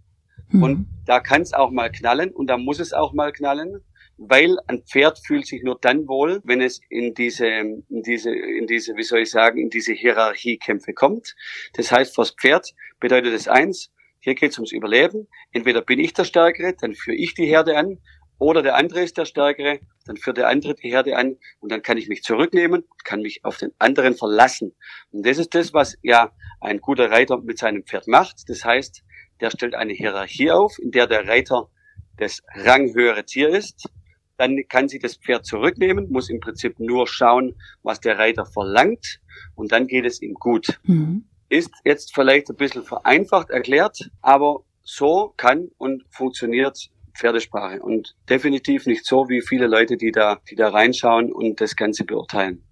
Mhm. 0.50 0.64
Und 0.64 0.88
da 1.06 1.20
kann 1.20 1.42
es 1.42 1.54
auch 1.54 1.72
mal 1.72 1.92
knallen 1.92 2.32
und 2.32 2.48
da 2.48 2.58
muss 2.58 2.80
es 2.80 2.94
auch 2.94 3.14
mal 3.14 3.32
knallen, 3.32 3.82
weil 4.18 4.58
ein 4.68 4.84
Pferd 4.84 5.20
fühlt 5.26 5.46
sich 5.46 5.64
nur 5.64 5.78
dann 5.80 6.08
wohl, 6.08 6.42
wenn 6.44 6.62
es 6.62 6.80
in 6.90 7.14
diese, 7.14 7.48
in 7.48 7.84
diese, 7.90 8.34
in 8.34 8.68
diese, 8.68 8.96
wie 8.96 9.04
soll 9.04 9.20
ich 9.20 9.30
sagen, 9.30 9.60
in 9.60 9.70
diese 9.70 9.94
Hierarchiekämpfe 9.94 10.94
kommt. 10.94 11.36
Das 11.74 11.92
heißt, 11.92 12.16
fürs 12.16 12.32
Pferd 12.32 12.74
bedeutet 13.00 13.34
es 13.34 13.48
eins, 13.48 13.92
hier 14.20 14.36
geht 14.36 14.52
es 14.52 14.58
ums 14.58 14.72
Überleben. 14.72 15.28
Entweder 15.52 15.82
bin 15.82 16.00
ich 16.00 16.14
der 16.14 16.24
Stärkere, 16.24 16.74
dann 16.74 16.96
führe 16.96 17.16
ich 17.16 17.36
die 17.36 17.46
Herde 17.46 17.78
an, 17.78 18.00
oder 18.38 18.62
der 18.62 18.76
andere 18.76 19.02
ist 19.02 19.18
der 19.18 19.26
Stärkere, 19.26 19.80
dann 20.06 20.18
führt 20.18 20.38
der 20.38 20.50
andere 20.50 20.76
die 20.76 20.90
Herde 20.90 21.18
an 21.18 21.38
und 21.60 21.72
dann 21.72 21.82
kann 21.82 21.98
ich 21.98 22.08
mich 22.08 22.24
zurücknehmen, 22.24 22.84
kann 23.04 23.22
mich 23.22 23.44
auf 23.44 23.58
den 23.58 23.72
anderen 23.80 24.16
verlassen. 24.16 24.76
Und 25.12 25.26
das 25.26 25.38
ist 25.38 25.56
das, 25.56 25.74
was 25.74 25.98
ja 26.02 26.32
ein 26.60 26.80
guter 26.80 27.10
Reiter 27.12 27.40
mit 27.40 27.58
seinem 27.58 27.84
Pferd 27.84 28.08
macht. 28.08 28.50
Das 28.50 28.66
heißt, 28.66 29.04
der 29.40 29.52
stellt 29.52 29.76
eine 29.76 29.94
Hierarchie 29.94 30.52
auf, 30.52 30.78
in 30.80 30.92
der 30.92 31.08
der 31.08 31.28
Reiter 31.28 31.70
das 32.18 32.42
ranghöhere 32.54 33.26
Tier 33.26 33.50
ist. 33.50 33.90
Dann 34.38 34.68
kann 34.68 34.90
sich 34.90 35.02
das 35.02 35.16
Pferd 35.16 35.46
zurücknehmen, 35.46 36.10
muss 36.10 36.30
im 36.30 36.42
Prinzip 36.42 36.80
nur 36.80 37.08
schauen, 37.08 37.56
was 37.84 38.02
der 38.02 38.18
Reiter 38.18 38.46
verlangt 38.46 39.22
und 39.56 39.72
dann 39.72 39.88
geht 39.88 40.06
es 40.06 40.22
ihm 40.22 40.34
gut. 40.34 40.80
Mhm. 40.84 41.26
Ist 41.48 41.72
jetzt 41.86 42.14
vielleicht 42.14 42.50
ein 42.50 42.56
bisschen 42.58 42.84
vereinfacht 42.84 43.50
erklärt, 43.50 44.10
aber 44.22 44.64
so 44.84 45.34
kann 45.38 45.70
und 45.78 46.04
funktioniert 46.10 46.90
Pferdesprache 47.16 47.82
und 47.82 48.16
definitiv 48.30 48.86
nicht 48.86 49.06
so 49.06 49.30
wie 49.30 49.42
viele 49.42 49.68
Leute, 49.68 49.98
die 49.98 50.12
da, 50.12 50.40
die 50.50 50.56
da 50.56 50.70
reinschauen 50.70 51.32
und 51.32 51.62
das 51.62 51.76
Ganze 51.76 52.04
beurteilen. 52.04 52.64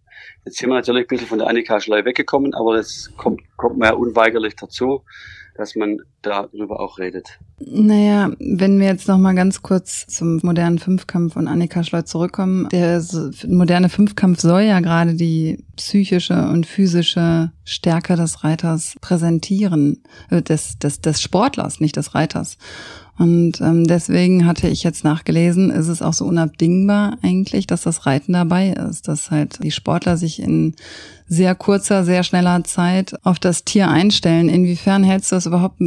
Jetzt 0.45 0.57
sind 0.57 0.69
wir 0.69 0.75
natürlich 0.75 1.05
ein 1.05 1.07
bisschen 1.07 1.27
von 1.27 1.39
der 1.39 1.47
Annika 1.47 1.79
Schleu 1.79 2.03
weggekommen, 2.03 2.53
aber 2.53 2.75
das 2.75 3.11
kommt, 3.17 3.41
kommt 3.57 3.77
mir 3.77 3.95
unweigerlich 3.95 4.55
dazu, 4.55 5.03
dass 5.55 5.75
man 5.75 5.99
darüber 6.21 6.79
auch 6.79 6.97
redet. 6.97 7.39
Naja, 7.59 8.31
wenn 8.39 8.79
wir 8.79 8.87
jetzt 8.87 9.07
noch 9.07 9.17
mal 9.17 9.35
ganz 9.35 9.61
kurz 9.61 10.07
zum 10.07 10.39
modernen 10.41 10.79
Fünfkampf 10.79 11.35
und 11.35 11.47
Annika 11.47 11.83
Schleu 11.83 12.01
zurückkommen. 12.01 12.67
Der 12.69 13.01
moderne 13.47 13.89
Fünfkampf 13.89 14.39
soll 14.39 14.61
ja 14.61 14.79
gerade 14.79 15.13
die 15.13 15.63
psychische 15.75 16.49
und 16.49 16.65
physische 16.65 17.51
Stärke 17.63 18.15
des 18.15 18.43
Reiters 18.43 18.95
präsentieren, 18.99 20.03
äh, 20.29 20.41
des, 20.41 20.79
des, 20.79 21.01
des 21.01 21.21
Sportlers, 21.21 21.79
nicht 21.79 21.95
des 21.95 22.15
Reiters. 22.15 22.57
Und 23.17 23.61
ähm, 23.61 23.85
deswegen 23.85 24.45
hatte 24.45 24.67
ich 24.67 24.83
jetzt 24.83 25.03
nachgelesen, 25.03 25.69
ist 25.69 25.87
es 25.87 26.01
auch 26.01 26.13
so 26.13 26.25
unabdingbar 26.25 27.17
eigentlich, 27.21 27.67
dass 27.67 27.83
das 27.83 28.07
Reiten 28.07 28.33
dabei 28.33 28.69
ist, 28.69 29.07
dass 29.07 29.29
halt 29.29 29.63
die 29.63 29.71
Sportler 29.71 30.17
sich 30.17 30.41
in 30.41 30.75
sehr 31.27 31.53
kurzer, 31.53 32.03
sehr 32.03 32.23
schneller 32.23 32.63
Zeit 32.63 33.13
auf 33.23 33.37
das 33.37 33.65
Tier 33.65 33.89
einstellen. 33.89 34.49
Inwiefern 34.49 35.03
hältst 35.03 35.31
du 35.31 35.35
das 35.35 35.45
überhaupt, 35.45 35.79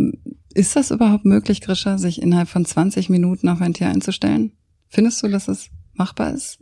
ist 0.54 0.76
das 0.76 0.92
überhaupt 0.92 1.24
möglich, 1.24 1.60
Grisha, 1.60 1.98
sich 1.98 2.22
innerhalb 2.22 2.48
von 2.48 2.64
20 2.64 3.10
Minuten 3.10 3.48
auf 3.48 3.60
ein 3.60 3.74
Tier 3.74 3.88
einzustellen? 3.88 4.52
Findest 4.88 5.22
du, 5.22 5.28
dass 5.28 5.48
es 5.48 5.68
machbar 5.94 6.32
ist? 6.32 6.58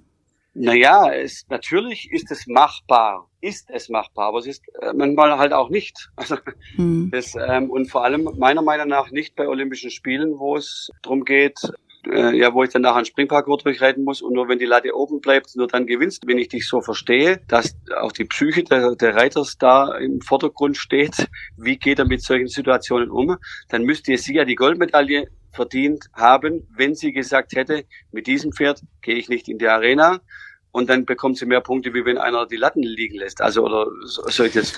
Naja, 0.54 1.12
es, 1.12 1.44
natürlich 1.48 2.10
ist 2.12 2.30
es 2.30 2.46
machbar, 2.46 3.28
ist 3.40 3.70
es 3.70 3.88
machbar, 3.88 4.28
aber 4.28 4.38
es 4.38 4.46
ist 4.46 4.62
äh, 4.80 4.92
manchmal 4.92 5.36
halt 5.36 5.52
auch 5.52 5.68
nicht. 5.68 6.08
Also 6.16 6.36
hm. 6.76 7.10
das, 7.12 7.34
ähm, 7.34 7.70
und 7.70 7.90
vor 7.90 8.04
allem 8.04 8.28
meiner 8.38 8.62
Meinung 8.62 8.88
nach 8.88 9.10
nicht 9.10 9.34
bei 9.34 9.48
Olympischen 9.48 9.90
Spielen, 9.90 10.38
wo 10.38 10.56
es 10.56 10.90
darum 11.02 11.24
geht, 11.24 11.58
äh, 12.06 12.36
ja, 12.36 12.54
wo 12.54 12.62
ich 12.62 12.70
dann 12.70 12.82
nachher 12.82 12.96
einen 12.96 13.04
Springparcours 13.04 13.64
durchreiten 13.64 14.04
muss 14.04 14.22
und 14.22 14.34
nur 14.34 14.48
wenn 14.48 14.58
die 14.58 14.64
Latte 14.64 14.94
oben 14.94 15.20
bleibt, 15.20 15.54
nur 15.56 15.66
dann 15.66 15.86
gewinnst. 15.86 16.22
Wenn 16.26 16.38
ich 16.38 16.48
dich 16.48 16.68
so 16.68 16.80
verstehe, 16.80 17.40
dass 17.48 17.76
auch 18.00 18.12
die 18.12 18.24
Psyche 18.24 18.62
der, 18.62 18.94
der 18.94 19.16
Reiters 19.16 19.58
da 19.58 19.96
im 19.96 20.20
Vordergrund 20.20 20.76
steht, 20.76 21.28
wie 21.56 21.76
geht 21.76 21.98
er 21.98 22.06
mit 22.06 22.22
solchen 22.22 22.48
Situationen 22.48 23.10
um, 23.10 23.36
dann 23.68 23.82
müsste 23.82 24.16
sie 24.16 24.34
ja 24.34 24.44
die 24.44 24.54
Goldmedaille 24.54 25.28
verdient 25.52 26.06
haben, 26.12 26.66
wenn 26.76 26.94
sie 26.94 27.12
gesagt 27.12 27.54
hätte, 27.54 27.84
mit 28.12 28.26
diesem 28.26 28.52
Pferd 28.52 28.82
gehe 29.02 29.14
ich 29.14 29.28
nicht 29.28 29.48
in 29.48 29.58
die 29.58 29.68
Arena 29.68 30.20
und 30.74 30.90
dann 30.90 31.04
bekommt 31.04 31.38
sie 31.38 31.46
mehr 31.46 31.60
Punkte, 31.60 31.94
wie 31.94 32.04
wenn 32.04 32.18
einer 32.18 32.46
die 32.46 32.56
Latten 32.56 32.82
liegen 32.82 33.16
lässt. 33.16 33.40
Also 33.40 33.64
oder 33.64 33.86
solches. 34.02 34.72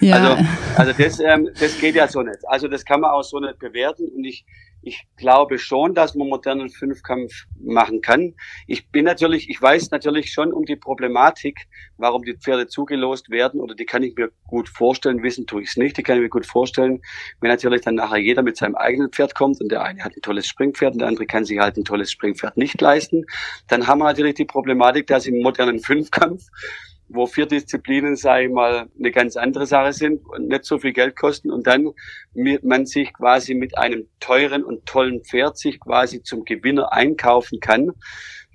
Ja. 0.00 0.16
Also, 0.16 0.44
also 0.76 0.92
das, 0.92 1.20
ähm, 1.20 1.50
das 1.58 1.78
geht 1.78 1.94
ja 1.94 2.06
so 2.08 2.22
nicht. 2.22 2.38
Also 2.46 2.68
das 2.68 2.84
kann 2.84 3.00
man 3.00 3.10
auch 3.10 3.22
so 3.22 3.40
nicht 3.40 3.58
bewerten. 3.58 4.08
Und 4.08 4.24
ich, 4.24 4.44
ich 4.82 5.06
glaube 5.16 5.58
schon, 5.58 5.94
dass 5.94 6.14
man 6.14 6.28
modernen 6.28 6.68
Fünfkampf 6.68 7.32
machen 7.58 8.02
kann. 8.02 8.34
Ich 8.66 8.88
bin 8.90 9.04
natürlich, 9.04 9.48
ich 9.50 9.60
weiß 9.60 9.90
natürlich 9.90 10.32
schon 10.32 10.52
um 10.52 10.64
die 10.64 10.76
Problematik, 10.76 11.66
warum 11.96 12.22
die 12.22 12.36
Pferde 12.36 12.68
zugelost 12.68 13.30
werden, 13.30 13.60
oder 13.60 13.74
die 13.74 13.86
kann 13.86 14.02
ich 14.02 14.14
mir 14.14 14.30
gut 14.46 14.68
vorstellen, 14.68 15.22
wissen 15.22 15.46
tue 15.46 15.62
ich 15.62 15.70
es 15.70 15.76
nicht, 15.76 15.96
die 15.96 16.02
kann 16.02 16.16
ich 16.16 16.22
mir 16.22 16.28
gut 16.28 16.46
vorstellen, 16.46 17.00
wenn 17.40 17.50
natürlich 17.50 17.80
dann 17.80 17.96
nachher 17.96 18.18
jeder 18.18 18.42
mit 18.42 18.56
seinem 18.56 18.76
eigenen 18.76 19.10
Pferd 19.10 19.34
kommt 19.34 19.60
und 19.60 19.72
der 19.72 19.82
eine 19.82 20.04
hat 20.04 20.14
ein 20.14 20.22
tolles 20.22 20.46
Springpferd 20.46 20.92
und 20.92 21.00
der 21.00 21.08
andere 21.08 21.26
kann 21.26 21.44
sich 21.44 21.58
halt 21.58 21.76
ein 21.76 21.84
tolles 21.84 22.12
Springpferd 22.12 22.56
nicht 22.56 22.80
leisten, 22.80 23.24
dann 23.66 23.86
haben 23.86 23.98
wir 23.98 24.04
natürlich 24.04 24.34
die 24.34 24.44
Problematik, 24.44 25.06
dass 25.08 25.26
im 25.26 25.42
modernen 25.42 25.80
Fünfkampf 25.80 26.44
wo 27.08 27.26
vier 27.26 27.46
Disziplinen, 27.46 28.16
sage 28.16 28.46
ich 28.46 28.52
mal, 28.52 28.88
eine 28.98 29.10
ganz 29.10 29.36
andere 29.36 29.66
Sache 29.66 29.92
sind 29.92 30.26
und 30.26 30.48
nicht 30.48 30.64
so 30.64 30.78
viel 30.78 30.92
Geld 30.92 31.16
kosten 31.16 31.50
und 31.50 31.66
dann 31.66 31.90
man 32.62 32.86
sich 32.86 33.12
quasi 33.12 33.54
mit 33.54 33.78
einem 33.78 34.08
teuren 34.20 34.64
und 34.64 34.86
tollen 34.86 35.22
Pferd 35.22 35.56
sich 35.58 35.78
quasi 35.80 36.22
zum 36.22 36.44
Gewinner 36.44 36.92
einkaufen 36.92 37.60
kann, 37.60 37.92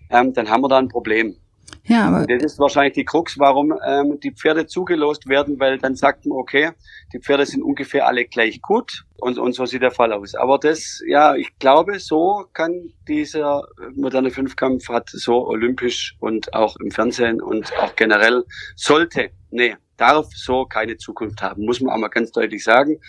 ähm, 0.10 0.34
dann 0.34 0.50
haben 0.50 0.62
wir 0.62 0.70
da 0.70 0.80
ein 0.80 0.90
Problem. 0.90 1.38
Ja, 1.84 2.08
aber 2.08 2.28
das 2.28 2.44
ist 2.44 2.60
wahrscheinlich 2.60 2.94
die 2.94 3.06
Krux, 3.06 3.40
warum 3.40 3.74
ähm, 3.86 4.20
die 4.20 4.32
Pferde 4.32 4.68
zugelost 4.68 5.28
werden, 5.28 5.60
weil 5.60 5.80
dann 5.80 5.96
sagt 5.96 6.26
man, 6.26 6.38
okay, 6.38 6.72
die 7.12 7.20
Pferde 7.20 7.46
sind 7.46 7.64
ungefähr 7.64 8.08
alle 8.08 8.26
gleich 8.26 8.62
gut 8.62 9.06
und, 9.20 9.40
und 9.40 9.54
so 9.54 9.66
sieht 9.66 9.82
der 9.82 9.92
Fall 9.92 10.14
aus. 10.14 10.36
Aber 10.36 10.60
das, 10.60 11.02
ja, 11.08 11.36
ich 11.36 11.58
glaube, 11.58 12.00
so 12.00 12.46
kann 12.54 12.94
dieser 13.08 13.64
moderne 13.96 14.30
Fünfkampf 14.30 14.90
hat 14.90 15.10
so 15.10 15.48
olympisch 15.48 16.16
und 16.20 16.54
auch 16.54 16.76
im 16.78 16.92
Fernsehen 16.92 17.42
und 17.42 17.76
auch 17.80 17.96
generell 17.96 18.44
sollte, 18.76 19.32
nee, 19.50 19.76
darf 19.98 20.28
so 20.36 20.66
keine 20.66 20.98
Zukunft 20.98 21.42
haben, 21.42 21.66
muss 21.66 21.82
man 21.82 21.94
auch 21.94 22.00
mal 22.00 22.10
ganz 22.10 22.32
deutlich 22.32 22.64
sagen. 22.64 23.00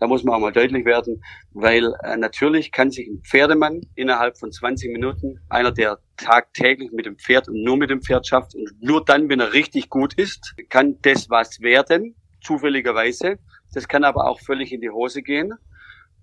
Da 0.00 0.06
muss 0.06 0.24
man 0.24 0.34
auch 0.34 0.40
mal 0.40 0.52
deutlich 0.52 0.86
werden, 0.86 1.22
weil 1.52 1.92
äh, 2.02 2.16
natürlich 2.16 2.72
kann 2.72 2.90
sich 2.90 3.06
ein 3.06 3.22
Pferdemann 3.22 3.82
innerhalb 3.94 4.38
von 4.38 4.50
20 4.50 4.90
Minuten, 4.92 5.38
einer, 5.50 5.70
der 5.70 5.98
tagtäglich 6.16 6.90
mit 6.90 7.04
dem 7.04 7.18
Pferd 7.18 7.48
und 7.48 7.62
nur 7.62 7.76
mit 7.76 7.90
dem 7.90 8.00
Pferd 8.00 8.26
schafft 8.26 8.54
und 8.54 8.72
nur 8.80 9.04
dann, 9.04 9.28
wenn 9.28 9.40
er 9.40 9.52
richtig 9.52 9.90
gut 9.90 10.14
ist, 10.14 10.54
kann 10.70 10.96
das 11.02 11.28
was 11.28 11.60
werden, 11.60 12.16
zufälligerweise. 12.42 13.38
Das 13.74 13.86
kann 13.86 14.02
aber 14.02 14.26
auch 14.26 14.40
völlig 14.40 14.72
in 14.72 14.80
die 14.80 14.90
Hose 14.90 15.22
gehen. 15.22 15.52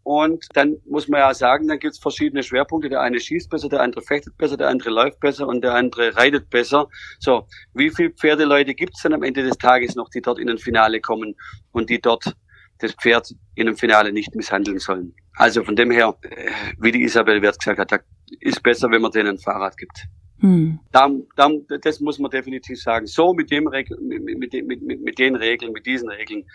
Und 0.03 0.45
dann 0.53 0.77
muss 0.85 1.09
man 1.09 1.19
ja 1.19 1.33
sagen, 1.33 1.67
dann 1.67 1.79
gibt 1.79 1.93
es 1.93 1.99
verschiedene 1.99 2.41
Schwerpunkte. 2.41 2.87
Der 2.87 3.01
eine 3.01 3.19
schießt 3.19 3.49
besser, 3.49 3.67
der 3.67 3.81
andere 3.81 4.01
fechtet 4.01 4.37
besser, 4.37 4.55
der 4.55 4.69
andere 4.69 4.89
läuft 4.89 5.19
besser 5.19 5.45
und 5.45 5.61
der 5.61 5.73
andere 5.73 6.15
reitet 6.15 6.49
besser. 6.49 6.87
So, 7.19 7.45
wie 7.73 7.89
viele 7.89 8.11
Pferdeleute 8.11 8.73
gibt 8.73 8.93
es 8.95 9.03
dann 9.03 9.13
am 9.13 9.23
Ende 9.23 9.43
des 9.43 9.57
Tages 9.57 9.95
noch, 9.95 10.09
die 10.09 10.21
dort 10.21 10.39
in 10.39 10.49
ein 10.49 10.57
Finale 10.57 11.01
kommen 11.01 11.35
und 11.73 11.89
die 11.89 11.99
dort 11.99 12.33
das 12.79 12.93
Pferd 12.93 13.33
in 13.55 13.67
einem 13.67 13.77
Finale 13.77 14.11
nicht 14.11 14.35
misshandeln 14.35 14.79
sollen? 14.79 15.13
Also 15.35 15.63
von 15.63 15.75
dem 15.75 15.91
her, 15.91 16.17
äh, 16.23 16.51
wie 16.79 16.91
die 16.91 17.03
Isabel 17.03 17.41
Wert 17.41 17.59
gesagt 17.59 17.91
hat, 17.91 18.03
ist 18.39 18.63
besser, 18.63 18.89
wenn 18.91 19.01
man 19.01 19.11
denen 19.11 19.29
ein 19.29 19.37
Fahrrad 19.39 19.77
gibt. 19.77 20.05
Hm. 20.39 20.79
Da, 20.91 21.09
da, 21.35 21.49
das 21.81 21.99
muss 21.99 22.19
man 22.19 22.29
definitiv 22.29 22.79
sagen. 22.79 23.07
So 23.07 23.33
mit 23.33 23.49
dem 23.49 23.67
Regel, 23.67 23.97
mit, 23.99 24.23
mit, 24.23 24.53
mit, 24.67 25.01
mit 25.01 25.19
den 25.19 25.35
Regeln, 25.35 25.71
mit 25.71 25.85
diesen 25.85 26.09
Regeln 26.09 26.45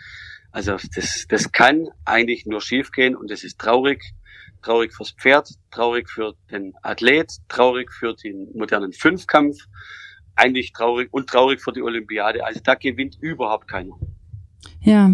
also 0.53 0.77
das, 0.95 1.25
das 1.27 1.51
kann 1.51 1.87
eigentlich 2.05 2.45
nur 2.45 2.61
schiefgehen 2.61 3.15
und 3.15 3.31
das 3.31 3.43
ist 3.43 3.59
traurig. 3.59 4.13
Traurig 4.61 4.93
fürs 4.93 5.11
Pferd, 5.11 5.49
traurig 5.71 6.09
für 6.09 6.35
den 6.51 6.73
Athlet, 6.83 7.33
traurig 7.49 7.91
für 7.91 8.13
den 8.13 8.49
modernen 8.53 8.93
Fünfkampf, 8.93 9.57
eigentlich 10.35 10.71
traurig 10.71 11.09
und 11.11 11.27
traurig 11.27 11.59
für 11.59 11.73
die 11.73 11.81
Olympiade. 11.81 12.45
Also 12.45 12.61
da 12.63 12.75
gewinnt 12.75 13.17
überhaupt 13.19 13.67
keiner. 13.67 13.99
Ja, 14.79 15.11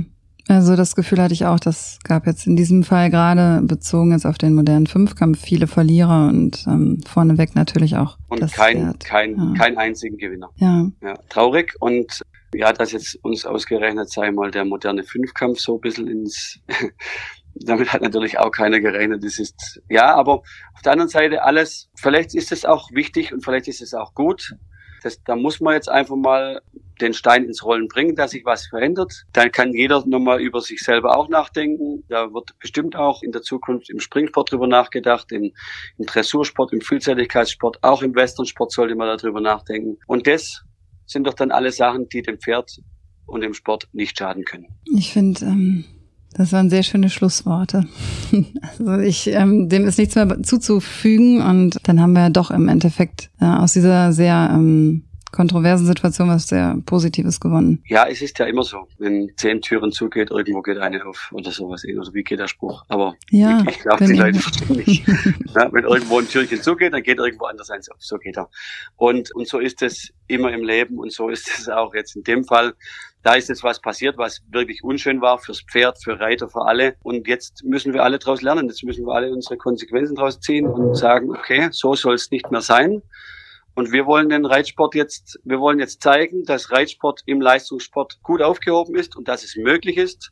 also 0.47 0.75
das 0.75 0.95
Gefühl 0.95 1.21
hatte 1.21 1.34
ich 1.34 1.45
auch, 1.45 1.60
das 1.60 1.99
gab 2.04 2.25
jetzt 2.25 2.47
in 2.47 2.56
diesem 2.56 2.84
Fall 2.84 3.10
gerade 3.10 3.62
bezogen 3.63 4.12
jetzt 4.12 4.25
auf 4.25 4.38
den 4.38 4.56
modernen 4.56 4.88
Fünfkampf 4.88 5.39
viele 5.39 5.67
Verlierer 5.67 6.28
und 6.28 6.65
ähm, 6.67 7.02
vorneweg 7.06 7.56
natürlich 7.56 7.97
auch. 7.97 8.17
Und 8.30 8.52
kein, 8.54 8.97
kein, 8.99 9.38
ja. 9.38 9.54
kein 9.58 9.78
einzigen 9.78 10.17
Gewinner. 10.17 10.49
Ja. 10.58 10.89
ja. 11.02 11.15
Traurig 11.30 11.75
und 11.80 12.23
ja, 12.54 12.73
dass 12.73 12.91
jetzt 12.91 13.15
uns 13.23 13.45
ausgerechnet, 13.45 14.10
sei 14.10 14.32
mal, 14.32 14.52
der 14.52 14.65
moderne 14.65 15.04
Fünfkampf 15.04 15.60
so 15.60 15.75
ein 15.75 15.82
bisschen 15.82 16.08
ins, 16.08 16.60
damit 17.54 17.93
hat 17.93 18.02
natürlich 18.02 18.39
auch 18.39 18.52
keiner 18.52 18.80
gerechnet. 18.80 19.23
Das 19.23 19.39
ist, 19.39 19.82
ja, 19.89 20.15
aber 20.15 20.41
auf 20.73 20.82
der 20.84 20.93
anderen 20.93 21.10
Seite 21.10 21.43
alles, 21.43 21.89
vielleicht 21.95 22.34
ist 22.34 22.52
es 22.52 22.65
auch 22.65 22.89
wichtig 22.91 23.34
und 23.34 23.43
vielleicht 23.43 23.67
ist 23.67 23.82
es 23.82 23.93
auch 23.93 24.13
gut. 24.15 24.56
Das, 25.04 25.21
da 25.23 25.36
muss 25.36 25.60
man 25.62 25.75
jetzt 25.75 25.89
einfach 25.89 26.15
mal 26.15 26.62
den 27.01 27.13
Stein 27.13 27.45
ins 27.45 27.63
Rollen 27.63 27.88
bringen, 27.88 28.15
dass 28.15 28.31
sich 28.31 28.45
was 28.45 28.67
verändert. 28.67 29.25
Dann 29.33 29.51
kann 29.51 29.73
jeder 29.73 30.05
nochmal 30.05 30.41
über 30.41 30.62
sich 30.62 30.81
selber 30.81 31.17
auch 31.17 31.29
nachdenken. 31.29 32.03
Da 32.09 32.33
wird 32.33 32.57
bestimmt 32.59 32.95
auch 32.95 33.23
in 33.23 33.31
der 33.31 33.41
Zukunft 33.41 33.89
im 33.89 33.99
Springsport 33.99 34.51
drüber 34.51 34.67
nachgedacht, 34.67 35.31
im, 35.31 35.51
im 35.97 36.05
Dressursport, 36.05 36.73
im 36.73 36.81
Vielseitigkeitssport, 36.81 37.83
auch 37.83 38.01
im 38.01 38.15
Westernsport 38.15 38.71
sollte 38.71 38.95
man 38.95 39.17
darüber 39.17 39.41
nachdenken. 39.41 39.97
Und 40.07 40.27
das 40.27 40.63
sind 41.05 41.25
doch 41.25 41.33
dann 41.33 41.51
alle 41.51 41.71
Sachen, 41.71 42.07
die 42.09 42.21
dem 42.21 42.39
Pferd 42.39 42.79
und 43.25 43.41
dem 43.41 43.53
Sport 43.53 43.88
nicht 43.93 44.17
schaden 44.17 44.43
können. 44.43 44.67
Ich 44.95 45.13
finde, 45.13 45.45
ähm, 45.45 45.85
das 46.33 46.51
waren 46.51 46.69
sehr 46.69 46.83
schöne 46.83 47.09
Schlussworte. 47.09 47.88
also 48.79 48.99
ich, 48.99 49.27
ähm, 49.27 49.69
dem 49.69 49.88
ist 49.88 49.97
nichts 49.97 50.15
mehr 50.15 50.41
zuzufügen 50.43 51.41
und 51.41 51.77
dann 51.83 51.99
haben 51.99 52.13
wir 52.13 52.29
doch 52.29 52.51
im 52.51 52.67
Endeffekt 52.67 53.31
äh, 53.39 53.45
aus 53.45 53.73
dieser 53.73 54.13
sehr 54.13 54.51
ähm, 54.53 55.08
kontroversen 55.31 55.85
Situation 55.85 56.29
was 56.29 56.47
sehr 56.47 56.77
Positives 56.85 57.39
gewonnen. 57.39 57.83
Ja, 57.87 58.07
es 58.07 58.21
ist 58.21 58.37
ja 58.39 58.45
immer 58.45 58.63
so. 58.63 58.87
Wenn 58.97 59.31
zehn 59.37 59.61
Türen 59.61 59.91
zugeht, 59.91 60.31
irgendwo 60.31 60.61
geht 60.61 60.77
eine 60.77 61.05
auf 61.05 61.29
oder 61.31 61.51
sowas. 61.51 61.83
Oder 61.85 62.13
wie 62.13 62.23
geht 62.23 62.39
der 62.39 62.47
Spruch? 62.47 62.83
Aber 62.87 63.15
ja, 63.29 63.61
ich, 63.61 63.77
ich 63.77 63.79
glaube, 63.79 64.05
die 64.05 64.13
Leute 64.13 64.39
verstehen 64.39 64.77
mich. 64.77 65.05
ja, 65.55 65.71
wenn 65.71 65.83
irgendwo 65.83 66.19
ein 66.19 66.27
Türchen 66.27 66.61
zugeht, 66.61 66.93
dann 66.93 67.03
geht 67.03 67.17
irgendwo 67.17 67.45
anders 67.45 67.69
eins 67.69 67.89
auf. 67.89 67.97
So 67.99 68.17
geht 68.17 68.37
er. 68.37 68.49
Und, 68.95 69.33
und 69.35 69.47
so 69.47 69.59
ist 69.59 69.81
es 69.81 70.11
immer 70.27 70.51
im 70.51 70.63
Leben 70.63 70.97
und 70.97 71.11
so 71.11 71.29
ist 71.29 71.49
es 71.49 71.69
auch 71.69 71.93
jetzt 71.93 72.15
in 72.15 72.23
dem 72.23 72.43
Fall. 72.43 72.73
Da 73.21 73.33
ist 73.33 73.49
jetzt 73.49 73.63
was 73.63 73.81
passiert, 73.81 74.17
was 74.17 74.41
wirklich 74.49 74.83
unschön 74.83 75.19
war 75.19 75.39
fürs 75.39 75.61
Pferd, 75.61 76.01
für 76.01 76.19
Reiter, 76.19 76.47
für 76.47 76.65
alle. 76.65 76.95
Und 77.03 77.27
jetzt 77.27 77.65
müssen 77.65 77.93
wir 77.93 78.03
alle 78.03 78.17
daraus 78.17 78.41
lernen. 78.41 78.67
Jetzt 78.67 78.83
müssen 78.83 79.05
wir 79.05 79.13
alle 79.13 79.31
unsere 79.33 79.57
Konsequenzen 79.57 80.15
daraus 80.15 80.39
ziehen 80.39 80.65
und 80.65 80.95
sagen, 80.95 81.31
okay, 81.31 81.67
so 81.71 81.95
soll 81.95 82.15
es 82.15 82.31
nicht 82.31 82.49
mehr 82.49 82.61
sein. 82.61 83.01
Und 83.75 83.91
wir 83.91 84.05
wollen 84.05 84.29
den 84.29 84.45
Reitsport 84.45 84.95
jetzt, 84.95 85.39
wir 85.43 85.60
wollen 85.60 85.79
jetzt 85.79 86.01
zeigen, 86.01 86.43
dass 86.43 86.71
Reitsport 86.71 87.21
im 87.25 87.39
Leistungssport 87.39 88.21
gut 88.23 88.41
aufgehoben 88.41 88.95
ist 88.95 89.15
und 89.15 89.27
dass 89.27 89.43
es 89.43 89.55
möglich 89.55 89.97
ist. 89.97 90.32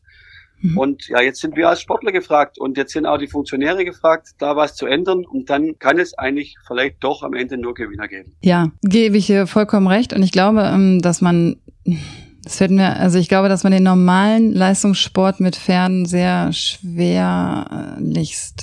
Mhm. 0.61 0.77
Und 0.77 1.07
ja, 1.07 1.21
jetzt 1.21 1.39
sind 1.41 1.55
wir 1.55 1.69
als 1.69 1.81
Sportler 1.81 2.11
gefragt 2.11 2.59
und 2.59 2.77
jetzt 2.77 2.93
sind 2.93 3.05
auch 3.05 3.19
die 3.19 3.27
Funktionäre 3.27 3.85
gefragt, 3.85 4.29
da 4.39 4.55
was 4.55 4.75
zu 4.75 4.87
ändern. 4.87 5.23
Und 5.25 5.49
dann 5.49 5.79
kann 5.79 5.99
es 5.99 6.17
eigentlich 6.17 6.55
vielleicht 6.65 7.03
doch 7.03 7.23
am 7.23 7.33
Ende 7.33 7.57
nur 7.57 7.73
Gewinner 7.73 8.07
geben. 8.07 8.35
Ja, 8.41 8.71
gebe 8.81 9.17
ich 9.17 9.25
hier 9.27 9.47
vollkommen 9.47 9.87
recht. 9.87 10.13
Und 10.13 10.23
ich 10.23 10.31
glaube, 10.31 10.61
ähm, 10.61 11.01
dass 11.01 11.21
man, 11.21 11.57
das 12.43 12.57
fällt 12.57 12.71
mir, 12.71 12.95
also 12.97 13.19
ich 13.19 13.29
glaube, 13.29 13.49
dass 13.49 13.63
man 13.63 13.71
den 13.71 13.83
normalen 13.83 14.51
Leistungssport 14.51 15.39
mit 15.39 15.55
Pferden 15.55 16.05
sehr 16.05 16.51
schwerlichst 16.53 17.53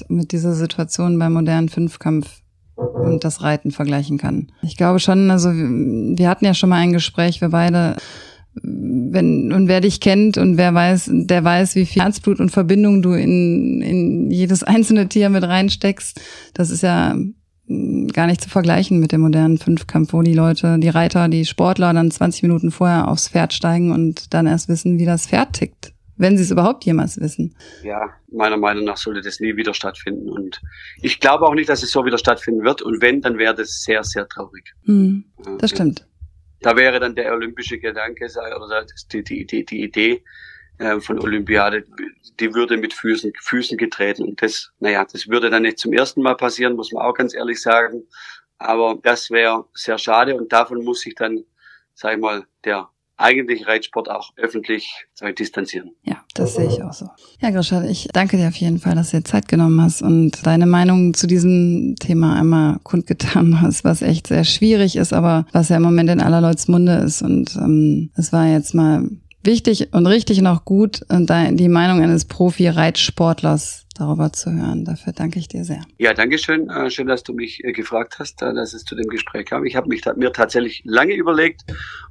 mit 0.08 0.32
dieser 0.32 0.54
Situation 0.54 1.16
beim 1.18 1.32
modernen 1.32 1.68
Fünfkampf 1.68 2.43
und 2.76 3.24
das 3.24 3.42
Reiten 3.42 3.70
vergleichen 3.70 4.18
kann. 4.18 4.48
Ich 4.62 4.76
glaube 4.76 4.98
schon, 4.98 5.30
also 5.30 5.50
wir 5.50 6.28
hatten 6.28 6.44
ja 6.44 6.54
schon 6.54 6.70
mal 6.70 6.76
ein 6.76 6.92
Gespräch, 6.92 7.40
wir 7.40 7.50
beide, 7.50 7.96
wenn, 8.62 9.52
und 9.52 9.68
wer 9.68 9.80
dich 9.80 10.00
kennt 10.00 10.38
und 10.38 10.56
wer 10.56 10.74
weiß, 10.74 11.10
der 11.12 11.44
weiß, 11.44 11.74
wie 11.76 11.86
viel 11.86 12.02
Herzblut 12.02 12.40
und 12.40 12.50
Verbindung 12.50 13.02
du 13.02 13.12
in, 13.12 13.80
in 13.80 14.30
jedes 14.30 14.62
einzelne 14.62 15.08
Tier 15.08 15.28
mit 15.28 15.44
reinsteckst. 15.44 16.20
Das 16.54 16.70
ist 16.70 16.82
ja 16.82 17.16
gar 18.12 18.26
nicht 18.26 18.42
zu 18.42 18.50
vergleichen 18.50 19.00
mit 19.00 19.12
dem 19.12 19.22
modernen 19.22 19.56
Fünfkampf, 19.56 20.12
wo 20.12 20.20
die 20.20 20.34
Leute, 20.34 20.78
die 20.78 20.90
Reiter, 20.90 21.28
die 21.28 21.46
Sportler 21.46 21.94
dann 21.94 22.10
20 22.10 22.42
Minuten 22.42 22.70
vorher 22.70 23.08
aufs 23.08 23.28
Pferd 23.28 23.54
steigen 23.54 23.90
und 23.90 24.34
dann 24.34 24.46
erst 24.46 24.68
wissen, 24.68 24.98
wie 24.98 25.06
das 25.06 25.26
Pferd 25.26 25.54
tickt 25.54 25.93
wenn 26.16 26.36
sie 26.36 26.44
es 26.44 26.50
überhaupt 26.50 26.84
jemals 26.84 27.20
wissen. 27.20 27.56
Ja, 27.82 28.14
meiner 28.30 28.56
Meinung 28.56 28.84
nach 28.84 28.96
sollte 28.96 29.20
das 29.20 29.40
nie 29.40 29.56
wieder 29.56 29.74
stattfinden. 29.74 30.28
Und 30.28 30.60
ich 31.00 31.20
glaube 31.20 31.46
auch 31.46 31.54
nicht, 31.54 31.68
dass 31.68 31.82
es 31.82 31.90
so 31.90 32.04
wieder 32.04 32.18
stattfinden 32.18 32.64
wird. 32.64 32.82
Und 32.82 33.02
wenn, 33.02 33.20
dann 33.20 33.38
wäre 33.38 33.54
das 33.54 33.82
sehr, 33.82 34.04
sehr 34.04 34.28
traurig. 34.28 34.72
Hm, 34.84 35.24
das 35.58 35.72
ja. 35.72 35.76
stimmt. 35.76 36.06
Da 36.60 36.76
wäre 36.76 36.98
dann 37.00 37.14
der 37.14 37.32
olympische 37.32 37.78
Gedanke 37.78 38.26
oder 38.64 38.86
die, 39.12 39.22
die, 39.22 39.46
die, 39.46 39.64
die 39.64 39.82
Idee 39.82 40.24
äh, 40.78 40.98
von 41.00 41.20
Olympiade, 41.20 41.84
die 42.40 42.54
würde 42.54 42.76
mit 42.76 42.94
Füßen, 42.94 43.32
Füßen 43.40 43.76
getreten. 43.76 44.22
Und 44.22 44.40
das, 44.40 44.72
naja, 44.78 45.04
das 45.10 45.28
würde 45.28 45.50
dann 45.50 45.62
nicht 45.62 45.78
zum 45.78 45.92
ersten 45.92 46.22
Mal 46.22 46.36
passieren, 46.36 46.74
muss 46.74 46.92
man 46.92 47.04
auch 47.04 47.14
ganz 47.14 47.34
ehrlich 47.34 47.60
sagen. 47.60 48.04
Aber 48.58 48.98
das 49.02 49.30
wäre 49.30 49.66
sehr 49.74 49.98
schade 49.98 50.34
und 50.36 50.52
davon 50.52 50.82
muss 50.84 51.00
sich 51.00 51.14
dann, 51.14 51.44
sag 51.92 52.14
ich 52.14 52.20
mal, 52.20 52.44
der 52.64 52.88
eigentlich 53.16 53.66
Reitsport 53.66 54.10
auch 54.10 54.32
öffentlich 54.36 55.06
ich, 55.20 55.34
distanzieren. 55.34 55.92
Ja, 56.02 56.24
das 56.34 56.54
sehe 56.54 56.66
ich 56.66 56.82
auch 56.82 56.92
so. 56.92 57.08
Ja, 57.40 57.50
Grisha, 57.50 57.84
ich 57.84 58.08
danke 58.12 58.36
dir 58.36 58.48
auf 58.48 58.56
jeden 58.56 58.78
Fall, 58.78 58.94
dass 58.94 59.10
du 59.10 59.18
dir 59.18 59.24
Zeit 59.24 59.48
genommen 59.48 59.80
hast 59.80 60.02
und 60.02 60.44
deine 60.46 60.66
Meinung 60.66 61.14
zu 61.14 61.26
diesem 61.26 61.96
Thema 62.00 62.34
einmal 62.34 62.78
kundgetan 62.82 63.60
hast, 63.60 63.84
was 63.84 64.02
echt 64.02 64.26
sehr 64.26 64.44
schwierig 64.44 64.96
ist, 64.96 65.12
aber 65.12 65.46
was 65.52 65.68
ja 65.68 65.76
im 65.76 65.82
Moment 65.82 66.10
in 66.10 66.20
aller 66.20 66.40
Leuts 66.40 66.68
Munde 66.68 66.94
ist. 66.94 67.22
Und 67.22 67.56
ähm, 67.56 68.10
es 68.16 68.32
war 68.32 68.46
jetzt 68.46 68.74
mal 68.74 69.08
wichtig 69.44 69.92
und 69.92 70.06
richtig 70.06 70.38
und 70.40 70.46
auch 70.46 70.64
gut, 70.64 71.02
die 71.10 71.68
Meinung 71.68 72.02
eines 72.02 72.24
Profi-Reitsportlers 72.24 73.83
darüber 73.94 74.32
zu 74.32 74.52
hören. 74.52 74.84
Dafür 74.84 75.12
danke 75.12 75.38
ich 75.38 75.48
dir 75.48 75.64
sehr. 75.64 75.82
Ja, 75.98 76.12
danke 76.12 76.38
schön. 76.38 76.68
Äh, 76.68 76.90
schön, 76.90 77.06
dass 77.06 77.22
du 77.22 77.32
mich 77.32 77.62
äh, 77.64 77.72
gefragt 77.72 78.18
hast, 78.18 78.42
äh, 78.42 78.52
dass 78.52 78.74
es 78.74 78.84
zu 78.84 78.94
dem 78.94 79.08
Gespräch 79.08 79.46
kam. 79.46 79.64
Ich 79.64 79.76
habe 79.76 79.88
mich 79.88 80.04
mir 80.16 80.32
tatsächlich 80.32 80.82
lange 80.84 81.14
überlegt, 81.14 81.62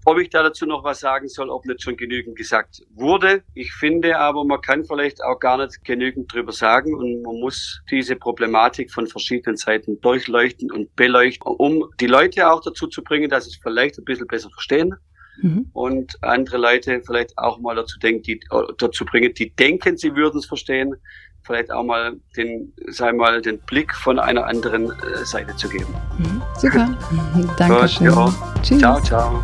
ob 0.05 0.17
ich 0.19 0.29
da 0.29 0.43
dazu 0.43 0.65
noch 0.65 0.83
was 0.83 0.99
sagen 0.99 1.27
soll, 1.27 1.49
ob 1.49 1.65
nicht 1.65 1.81
schon 1.81 1.97
genügend 1.97 2.35
gesagt 2.35 2.81
wurde. 2.95 3.43
Ich 3.53 3.73
finde 3.73 4.17
aber, 4.17 4.43
man 4.45 4.61
kann 4.61 4.85
vielleicht 4.85 5.23
auch 5.23 5.39
gar 5.39 5.57
nicht 5.57 5.83
genügend 5.83 6.33
drüber 6.33 6.51
sagen 6.51 6.95
und 6.95 7.21
man 7.21 7.39
muss 7.39 7.81
diese 7.91 8.15
Problematik 8.15 8.91
von 8.91 9.07
verschiedenen 9.07 9.57
Seiten 9.57 9.99
durchleuchten 10.01 10.71
und 10.71 10.95
beleuchten, 10.95 11.47
um 11.57 11.85
die 11.99 12.07
Leute 12.07 12.49
auch 12.49 12.61
dazu 12.61 12.87
zu 12.87 13.03
bringen, 13.03 13.29
dass 13.29 13.45
sie 13.45 13.51
es 13.51 13.59
vielleicht 13.61 13.97
ein 13.97 14.05
bisschen 14.05 14.27
besser 14.27 14.49
verstehen. 14.49 14.95
Mhm. 15.41 15.69
Und 15.73 16.21
andere 16.21 16.57
Leute 16.57 17.01
vielleicht 17.05 17.37
auch 17.37 17.59
mal 17.59 17.75
dazu 17.75 17.97
denken, 17.99 18.23
die, 18.23 18.39
dazu 18.77 19.05
bringen, 19.05 19.33
die 19.33 19.53
denken, 19.55 19.97
sie 19.97 20.15
würden 20.15 20.37
es 20.37 20.45
verstehen, 20.45 20.95
vielleicht 21.43 21.71
auch 21.71 21.83
mal 21.83 22.15
den, 22.35 22.73
sei 22.87 23.11
mal, 23.11 23.41
den 23.41 23.59
Blick 23.59 23.93
von 23.93 24.19
einer 24.19 24.45
anderen 24.45 24.91
äh, 24.91 25.25
Seite 25.25 25.55
zu 25.55 25.69
geben. 25.69 25.93
Mhm. 26.17 26.41
Super. 26.57 26.89
Dankeschön. 27.57 28.07
Gut, 28.07 28.15
ja. 28.15 28.33
Tschüss. 28.61 28.79
Ciao, 28.79 29.01
ciao. 29.01 29.43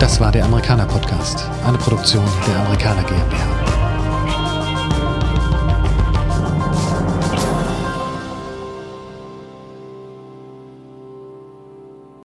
Das 0.00 0.18
war 0.18 0.32
der 0.32 0.46
Amerikaner 0.46 0.86
Podcast, 0.86 1.44
eine 1.66 1.76
Produktion 1.78 2.24
der 2.48 2.60
Amerikaner 2.60 3.02
GmbH. 3.02 3.69